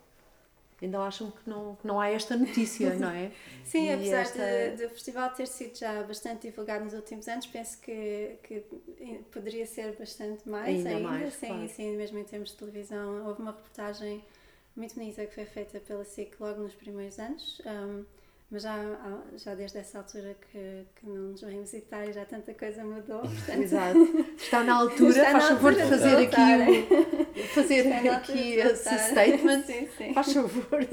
[0.82, 3.32] ainda acham que não, que não há esta notícia, não é?
[3.64, 4.84] Sim, e apesar esta...
[4.84, 8.64] do festival ter sido já bastante divulgado nos últimos anos, penso que, que
[9.32, 10.89] poderia ser bastante mais ainda.
[10.89, 11.09] ainda.
[11.09, 11.70] Mais, sim, claro.
[11.70, 13.28] sim, mesmo em termos de televisão.
[13.28, 14.24] Houve uma reportagem
[14.76, 17.61] muito bonita que foi feita pela SIC logo nos primeiros anos.
[17.66, 18.03] Um,
[18.54, 18.78] mas já,
[19.36, 23.22] já desde essa altura que, que não nos vem visitar e já tanta coisa mudou.
[23.26, 24.26] Portanto, Exato.
[24.38, 28.01] Está na altura, Está na faz favor de altura de fazer aqui, o, fazer Está
[28.04, 29.64] na aqui esse statement.
[29.66, 30.14] Sim, sim.
[30.14, 30.88] Faz favor.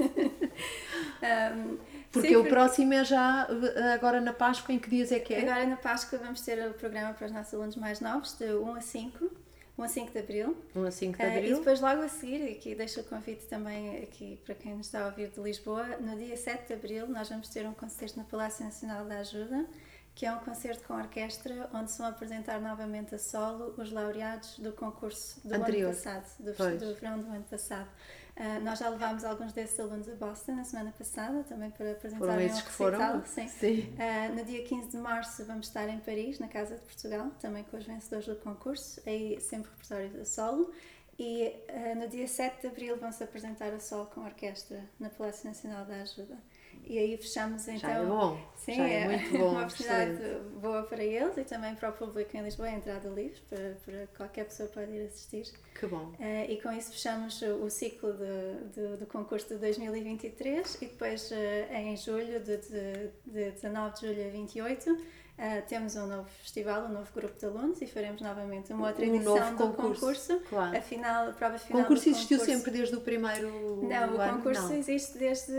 [1.21, 1.77] Um,
[2.11, 5.33] Porque sim, o próximo é já uh, agora na Páscoa, em que dias é que
[5.33, 5.43] é?
[5.43, 8.75] Agora na Páscoa vamos ter o programa para os nossos alunos mais novos, de 1
[8.75, 9.31] a 5,
[9.77, 10.57] 1 a 5 de Abril.
[10.75, 11.57] 1 a 5 de e Abril.
[11.57, 15.03] depois logo a seguir, e aqui deixo o convite também aqui para quem nos está
[15.03, 18.25] a ouvir de Lisboa, no dia 7 de Abril nós vamos ter um concerto no
[18.25, 19.65] Palácio Nacional da Ajuda,
[20.13, 24.59] que é um concerto com orquestra, onde se vão apresentar novamente a solo os laureados
[24.59, 25.89] do concurso do Anterior.
[25.89, 27.89] ano passado, do, do verão do ano passado.
[28.35, 32.39] Ah, nós já levámos alguns desses alunos a Boston na semana passada, também para Foram
[32.39, 32.99] esses um que foram?
[32.99, 33.25] recital.
[33.25, 33.47] Sim.
[33.47, 33.93] Sim.
[33.93, 37.63] Uh, no dia 15 de março vamos estar em Paris, na Casa de Portugal, também
[37.65, 40.71] com os vencedores do concurso, aí sempre repertório a solo.
[41.19, 45.09] E uh, no dia 7 de abril vão-se apresentar a solo com a orquestra na
[45.09, 46.37] Palácio Nacional da Ajuda.
[46.85, 47.79] E aí fechamos então.
[47.79, 48.37] Já é bom.
[48.57, 49.51] Sim, já é, muito bom.
[49.51, 50.49] uma oportunidade excelente.
[50.61, 54.07] boa para eles e também para o público em Lisboa, é entrada livre, para, para
[54.17, 55.45] qualquer pessoa pode ir assistir.
[55.73, 56.11] Que bom.
[56.19, 61.31] Eh, e com isso fechamos o, ciclo de, de- do concurso de 2023 e depois
[61.31, 64.97] eh, em julho, de, de, de 19 de julho a 28,
[65.43, 69.03] eh, temos um novo festival, um novo grupo de alunos e faremos novamente uma outra
[69.03, 70.41] Um edição do concurso, concurso.
[70.47, 70.77] claro.
[70.77, 72.57] A, final, a prova O final concurso do existiu concurso.
[72.59, 73.47] sempre desde o primeiro
[73.83, 74.37] Não, o ano?
[74.37, 74.75] concurso Não.
[74.75, 75.51] existe desde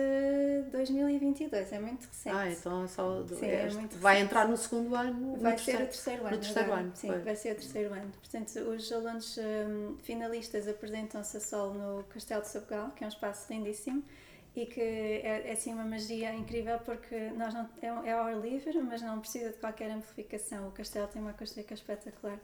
[0.70, 2.36] 2022, é muito recente.
[2.36, 3.24] Ah, então é só.
[3.26, 4.30] Sim, é este- muito vai recente.
[4.30, 5.36] entrar no segundo ano?
[5.40, 6.22] Vai ser o terceiro?
[6.22, 6.30] ano.
[6.30, 6.80] no terceiro agora.
[6.82, 7.24] ano, Sim, pois.
[7.24, 8.12] vai ser o terceiro ano.
[8.20, 13.10] Portanto, os alunos hum, finalistas apresentam-se a solo no Castelo de Sabugal, que é um
[13.10, 14.02] espaço lindíssimo
[14.54, 18.36] e que é, é assim uma magia incrível porque nós não, é, é ao ar
[18.38, 20.68] livre, mas não precisa de qualquer amplificação.
[20.68, 22.38] O castelo tem uma acústica espetacular.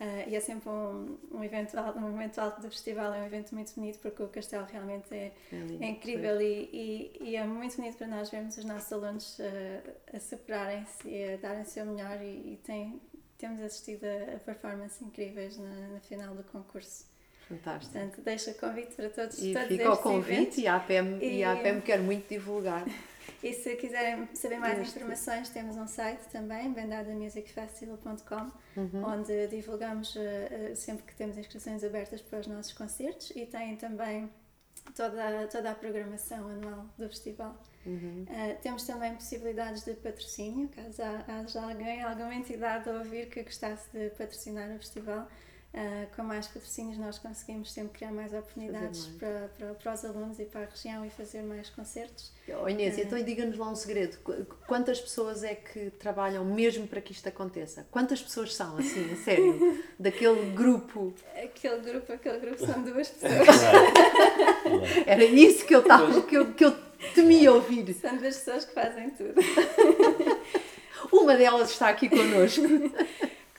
[0.00, 3.26] Ah, e é sempre um, um evento alto, um momento alto do festival, é um
[3.26, 7.36] evento muito bonito porque o castelo realmente é, É lindo, é incrível e, e, e
[7.36, 11.62] é muito bonito para nós vermos os nossos alunos uh, a superarem-se e a darem
[11.62, 12.98] o seu melhor e, e tem,
[13.36, 17.09] temos assistido a, a performances incríveis na, na final do concurso.
[17.50, 17.92] Fantástico.
[17.92, 20.58] Portanto, deixo o convite para todos, E todos fica o convite eventos.
[20.58, 21.38] e a APM, e...
[21.40, 22.84] E- a APM quer muito divulgar.
[23.42, 24.98] E se quiserem saber mais Este.
[24.98, 29.02] informações, temos um site também, bendadamusicfestival.com, Uhum.
[29.04, 34.28] onde divulgamos uh, sempre que temos inscrições abertas para os nossos concertos e tem também
[34.94, 37.56] toda, toda a programação anual do festival.
[37.86, 38.26] Uhum.
[38.28, 43.42] Uh, temos também possibilidades de patrocínio, caso ha- haja alguém, alguma entidade a ouvir que
[43.42, 45.26] gostasse de patrocinar o festival.
[45.72, 49.18] Uh, com mais patrocínios nós conseguimos sempre criar mais oportunidades mais.
[49.18, 52.32] para, para, para os alunos e para a região e fazer mais concertos.
[52.60, 54.18] Oh, Inês, então e diga-nos lá um segredo.
[54.18, 57.86] Qu- Quantas pessoas é que trabalham mesmo para que isto aconteça?
[57.88, 59.80] Quantas pessoas são, assim, a sério?
[59.96, 61.14] Daquele grupo.
[61.40, 63.48] Aquele grupo, aquele grupo são duas pessoas.
[65.06, 66.74] Era isso que eu, estava, que eu, que eu
[67.14, 67.94] temia ouvir.
[67.94, 69.34] são duas pessoas que fazem tudo.
[71.12, 72.62] Uma delas está aqui connosco.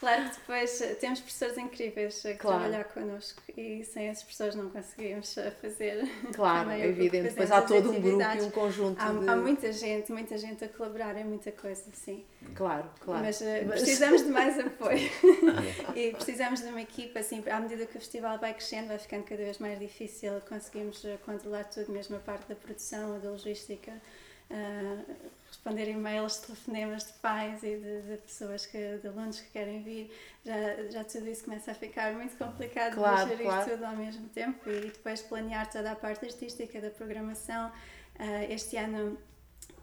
[0.01, 2.59] Claro que depois eh, temos professores incríveis a Claro.
[2.59, 6.03] trabalhar connosco e sem esses professores não conseguimos eh, fazer.
[6.33, 7.29] Claro, é evidente.
[7.29, 9.29] Depois há todo um grupo e um conjunto Há, de.
[9.29, 12.25] há muita gente, muita gente a colaborar em muita coisa, sim.
[12.55, 13.23] Claro, claro.
[13.23, 15.07] Mas, eh, Mas- precisamos de mais apoio.
[15.95, 19.23] e precisamos de uma equipa, assim, à medida que o festival vai crescendo, vai ficando
[19.23, 23.91] cada vez mais difícil conseguimos eh, controlar tudo, mesmo a parte da produção, da logística,
[25.47, 30.11] responder e-mails, telefonemas de pais e de, de pessoas, que, de alunos que querem vir.
[30.43, 30.53] Já,
[30.89, 33.69] já tudo isso começa a ficar muito complicado Claro, de gerir claro.
[33.69, 37.71] tudo ao mesmo tempo e depois planear toda a parte artística da programação.
[38.19, 39.17] Eh, este ano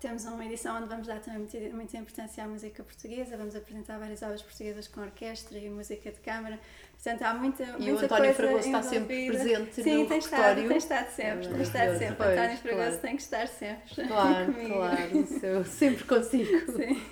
[0.01, 3.99] temos uma edição onde vamos dar também muita, muita importância à música portuguesa, vamos apresentar
[3.99, 6.59] várias obras portuguesas com orquestra e música de câmara.
[6.95, 9.45] Portanto, há muita, E o muita António coisa Fragoso está sempre envolvida.
[9.61, 10.69] presente Sim, no tem repertório.
[10.69, 12.17] tem estado sempre, É tem estado sempre.
[12.17, 12.99] Pois, António Fragoso claro.
[12.99, 14.75] tem que estar sempre Claro, comigo.
[14.75, 15.19] claro.
[15.21, 16.73] Isso eu sempre consigo.
[16.73, 17.03] Sim.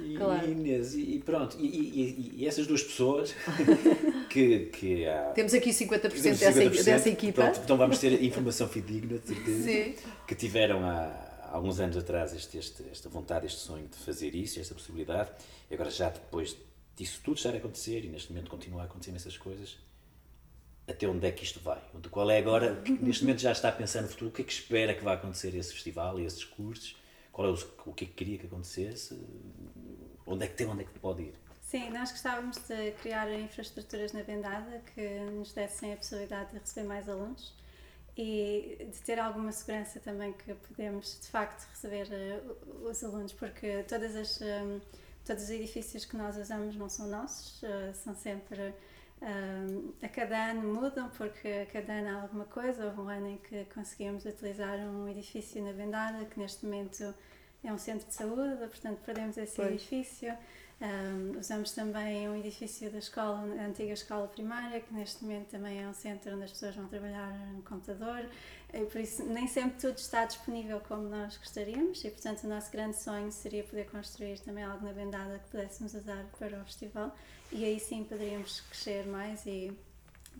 [0.00, 0.46] E, Claro.
[0.46, 3.34] e Inês, e, pronto, e, e- e- essas duas pessoas
[4.30, 5.30] que, que há.
[5.34, 7.42] Temos aqui 50% temos dessa, 50%, dessa equipa.
[7.42, 9.62] Pronto, então vamos ter informação fidedigna, de certeza.
[9.62, 9.94] Sim.
[10.26, 14.34] Que tiveram há, há alguns anos atrás este, este- esta vontade, este sonho de fazer
[14.34, 15.30] isso, esta possibilidade.
[15.70, 16.56] E agora, já depois
[16.96, 19.76] disso tudo estar a acontecer, e neste momento continua a acontecer essas coisas,
[20.86, 21.80] até onde é que isto vai?
[22.10, 24.44] Qual é agora, que neste momento já está a pensar no futuro, o que é
[24.44, 26.96] que espera que vai acontecer esse festival, esses cursos?
[27.30, 29.18] Qual é o, o que é que queria que acontecesse?
[30.26, 31.34] Onde é que tem, onde é que pode ir?
[31.62, 36.86] Sim, nós gostávamos de criar infraestruturas na vendada que nos dessem a possibilidade de receber
[36.88, 37.52] mais alunos
[38.20, 42.40] e de ter alguma segurança também que podemos de facto receber eh,
[42.82, 44.80] os alunos, porque todas as, eh,
[45.24, 48.74] todos os edifícios que nós usamos não são nossos, eh, são sempre
[49.22, 52.86] eh, a cada ano mudam porque a cada ano há alguma coisa.
[52.86, 57.14] Houve um ano em que conseguimos utilizar um edifício na vendada que neste momento
[57.62, 59.68] é um centro de saúde, portanto perdemos esse Pois.
[59.70, 60.36] edifício.
[60.80, 65.82] Um, usamos também um edifício da escola, a antiga escola primária, que neste momento também
[65.82, 68.24] é um centro onde as pessoas vão trabalhar no computador.
[68.72, 72.70] E por isso, nem sempre tudo está disponível como nós gostaríamos, e portanto, o nosso
[72.70, 77.12] grande sonho seria poder construir também algo na Bendada que pudéssemos usar para o festival,
[77.50, 79.76] e aí sim poderíamos crescer mais e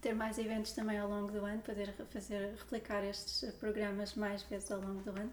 [0.00, 4.70] ter mais eventos também ao longo do ano, poder fazer, replicar estes programas mais vezes
[4.70, 5.32] ao longo do ano.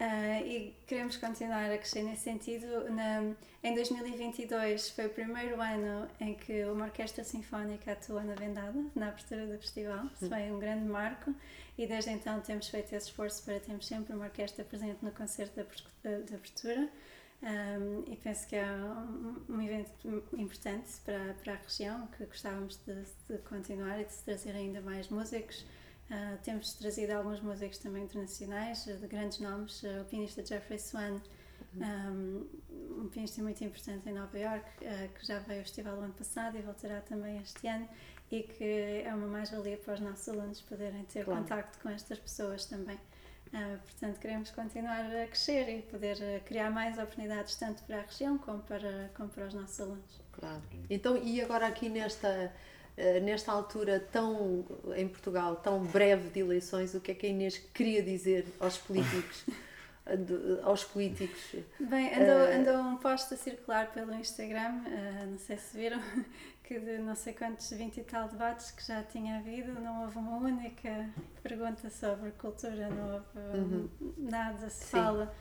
[0.00, 2.88] Ah, e queremos continuar a crescer nesse sentido.
[2.90, 3.34] Na,
[3.64, 9.08] em 2022 foi o primeiro ano em que uma orquestra sinfónica atua na Vendada, na
[9.08, 10.06] abertura do festival.
[10.14, 11.34] Isso foi um grande marco
[11.76, 15.54] e desde então temos feito esse esforço para termos sempre uma orquestra presente no concerto
[15.54, 16.88] de abertu- de de abertura.
[17.40, 22.80] Um, e penso que é um, um evento importante para, para a região que gostávamos
[22.84, 22.94] de,
[23.28, 25.64] de continuar e de se trazer ainda mais músicos.
[26.10, 30.78] Uh, temos trazido alguns músicos também internacionais, uh, de grandes nomes, uh, o pianista Jeffrey
[30.78, 31.20] Swan,
[31.76, 32.46] um,
[33.02, 36.14] um pianista muito importante em Nova York, uh, que já veio ao festival o ano
[36.14, 37.86] passado e voltará também este ano,
[38.30, 41.42] e que é uma mais-valia para os nossos alunos poderem ter Claro.
[41.42, 42.96] contacto com estas pessoas também.
[43.48, 48.38] Uh, portanto, queremos continuar a crescer e poder criar mais oportunidades tanto para a região
[48.38, 50.20] como para, como para os nossos alunos.
[50.32, 50.62] Claro.
[50.88, 52.52] Então, e agora aqui nesta,
[53.22, 54.64] nesta altura tão,
[54.96, 58.76] em Portugal, tão breve de eleições, o que é que a Inês queria dizer aos
[58.76, 59.44] políticos?
[60.06, 60.16] eh,
[60.62, 61.56] aos políticos?
[61.78, 66.00] Bem, andou, Eh, andou um post a circular pelo Instagram, uh, não sei se viram,
[66.64, 70.18] que de não sei quantos 20 e tal debates que já tinha havido, não houve
[70.18, 71.08] uma única
[71.42, 74.90] pergunta sobre cultura, não houve um, nada se Sim.
[74.90, 75.34] fala.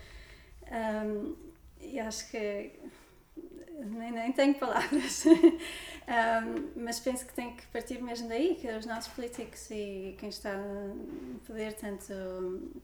[0.71, 1.35] Um,
[1.79, 2.71] e acho que
[3.85, 5.23] nem, nem tenho palavras.
[6.07, 10.29] Um, mas penso que tem que partir mesmo daí, que os nossos políticos e quem
[10.29, 12.13] está no poder, tanto,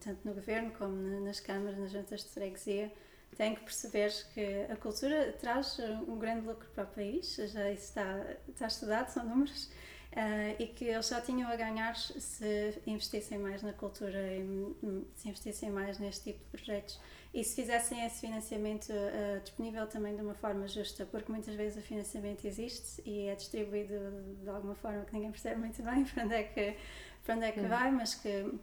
[0.01, 2.91] tanto no governo como na- nas câmaras, nas juntas de freguesia,
[3.37, 7.83] têm que perceber que a cultura traz um grande lucro para o país, já isso
[7.85, 9.69] está, está estudado, são números,
[10.15, 14.43] ah, e que eles só tinham a ganhar se investissem mais na cultura e
[14.83, 16.99] hum, se investissem mais neste tipo de projetos
[17.33, 21.83] e se fizessem esse financiamento ah, disponível também de uma forma justa, porque muitas vezes
[21.83, 23.95] o financiamento existe e é distribuído
[24.43, 26.77] de alguma forma que ninguém percebe muito bem para onde é que,
[27.25, 28.53] para onde é que vai, mas que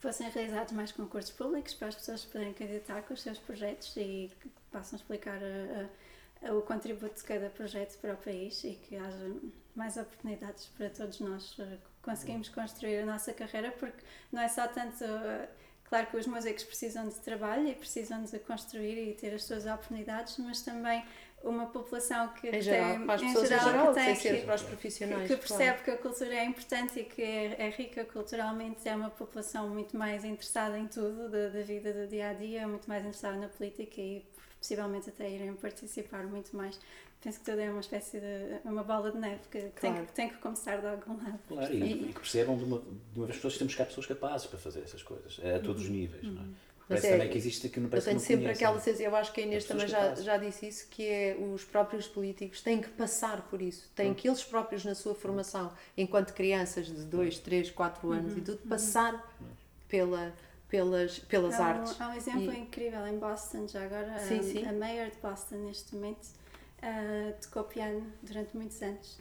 [0.00, 4.30] fossem realizados mais concursos públicos para as pessoas poderem candidatar com os seus projetos e
[4.40, 8.74] que possam explicar a- a- a- o contributo de cada projeto para o país e
[8.74, 9.32] que haja
[9.74, 14.02] mais oportunidades para todos nós eh, conseguimos construir a nossa carreira, porque
[14.32, 15.02] não é só tanto.
[15.04, 15.48] eh,
[15.88, 19.66] Claro que os músicos precisam de trabalho e precisam de construir e ter as suas
[19.66, 21.04] oportunidades, mas também
[21.44, 24.62] uma população que Em geral, tem, para as em geral, que tem que- para os
[24.62, 25.22] profissionais.
[25.22, 25.40] que claro.
[25.42, 29.68] percebe que a cultura é importante e que é, é rica culturalmente, é uma população
[29.68, 33.36] muito mais interessada em tudo da, da vida do dia a dia, muito mais interessada
[33.36, 34.26] na política e
[34.58, 36.80] possivelmente até irem participar muito mais.
[37.22, 40.06] Penso que tudo é uma espécie de uma bola de neve que, tem, Claro.
[40.06, 41.38] que tem que começar de algum lado.
[41.48, 43.84] Claro, e, e que percebam de uma, de uma vez por todas que temos cá
[43.84, 46.22] pessoas capazes para fazer essas coisas, a todos os níveis.
[46.22, 46.46] Não é?
[46.88, 49.40] Parece é- também que existe aqui no Eu tenho sempre aquela sensação, eu acho que
[49.40, 50.24] a Inês também já, capazes.
[50.24, 54.28] já disse isso, que é os próprios políticos têm que passar por isso, têm que
[54.28, 59.20] eles próprios na sua formação, enquanto crianças de 2, 3, 4 anos e tudo, passar
[59.88, 60.32] pela,
[60.68, 62.00] pelas, pelas Há um, artes.
[62.00, 64.16] há um exemplo E- incrível em Boston, já agora.
[64.20, 64.64] Sim, a, sim.
[64.66, 66.28] a mayor de Boston, neste momento,
[66.82, 69.18] ah, tocou piano durante muitos anos.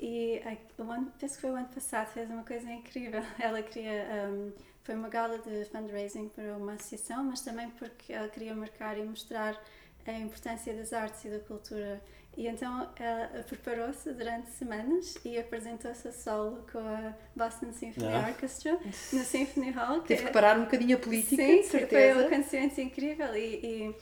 [0.00, 3.20] E a- o ano, penso que foi o ano passado, fez uma coisa incrível.
[3.38, 4.06] Ela queria.
[4.26, 4.52] ahm,
[4.84, 9.02] foi uma gala de fundraising para uma associação, mas também porque ela queria marcar e
[9.02, 9.60] mostrar
[10.06, 12.00] a importância das artes e da cultura.
[12.34, 18.28] E então ela preparou-se durante semanas e apresentou-se a solo com a Boston Symphony Ah.
[18.28, 18.78] Orchestra
[19.12, 20.00] no Symphony Hall.
[20.02, 22.20] Teve é- que parar um bocadinho a política, Sim, de foi certeza.
[22.20, 23.56] um acontecimento incrível e,
[23.90, 23.96] e,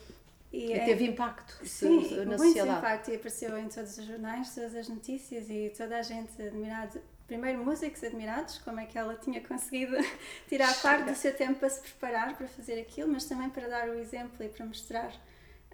[0.56, 2.78] e E é- teve impacto sim, na muito sociedade.
[2.78, 7.02] impacto e apareceu em todos os jornais, todas as notícias e toda a gente admirada.
[7.26, 9.96] Primeiro músicos admirados, como é que ela tinha conseguido
[10.48, 13.88] tirar parte do seu tempo para se preparar para fazer aquilo, mas também para dar
[13.88, 15.12] o exemplo e para mostrar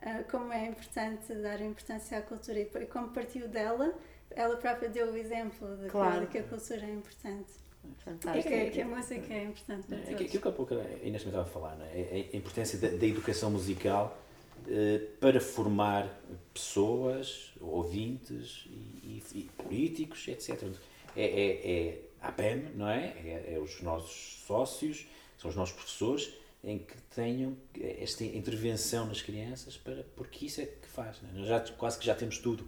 [0.01, 3.95] ah, como é importante dar importância à cultura e, e como partiu dela,
[4.31, 6.21] ela própria deu o exemplo de, que- Claro.
[6.23, 7.53] de que, a cultura é importante
[7.85, 8.49] e Fantástico.
[8.49, 10.17] que, que a música é importante para É, todos.
[10.19, 12.01] que- aquilo que há pouco a Inês estava a falar, não é?
[12.01, 14.19] É a importância da, da educação musical
[15.21, 16.09] para formar
[16.53, 20.63] pessoas, ouvintes e, e- e políticos, etc.
[21.17, 23.07] É, é, é a APEM, não é?
[23.25, 23.55] é?
[23.55, 25.07] é os nossos sócios,
[25.39, 26.33] são os nossos professores,
[26.65, 27.57] em que tenham
[27.99, 31.21] esta intervenção nas crianças, para, porque isso é que faz.
[31.23, 31.33] Não é?
[31.33, 32.67] Nós já, quase que já temos tudo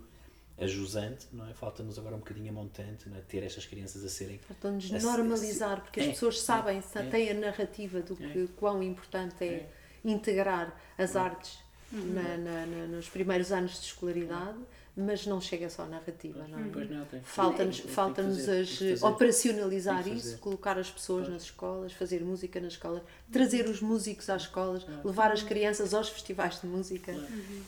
[0.59, 1.55] a jusante, não é?
[1.55, 3.21] Falta-nos agora um bocadinho a montante, não é?
[3.21, 7.31] Ter estas crianças a serem Faltam-nos Esse- normalizar, porque as é, pessoas sabem, é, têm
[7.31, 9.69] a narrativa do que quão importante é,
[10.05, 11.59] integrar as artes
[11.95, 14.59] na- na- na- nos primeiros anos de escolaridade,
[14.97, 16.69] mas não chega só à narrativa, não é?
[16.73, 17.21] Pois não, tem.
[17.23, 22.61] Falta-nos Tem que falta-nos fazer, as- operacionalizar isso, colocar as pessoas nas escolas, fazer música
[22.61, 27.13] nas escolas, trazer os músicos às escolas, levar as crianças aos festivais de música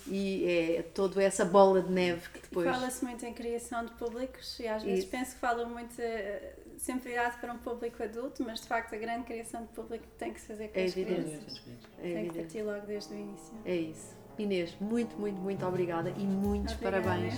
[0.06, 0.44] e
[0.78, 2.66] é toda essa bola de neve que E depois.
[2.70, 5.08] Fala-se muito em criação de públicos e às vezes Isso.
[5.08, 8.98] penso que falam muito eh, sempre virado para um público adulto, mas de facto a
[8.98, 11.22] grande criação de público tem que se fazer com É as evidente.
[11.22, 11.62] crianças.
[11.98, 12.38] É Tem que evidente.
[12.38, 13.54] partir logo desde o início.
[13.64, 14.16] É isso.
[14.38, 17.02] Inês, muito, muito, muito obrigada e muitos Obrigada.
[17.06, 17.34] parabéns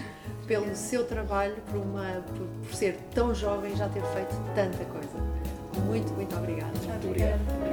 [0.49, 4.85] pelo seu trabalho, por, uma, por, por ser tão jovem e já ter feito tanta
[4.87, 5.17] coisa.
[5.87, 6.73] Muito, muito obrigada.
[6.77, 7.05] obrigado.
[7.05, 7.68] Obrigada.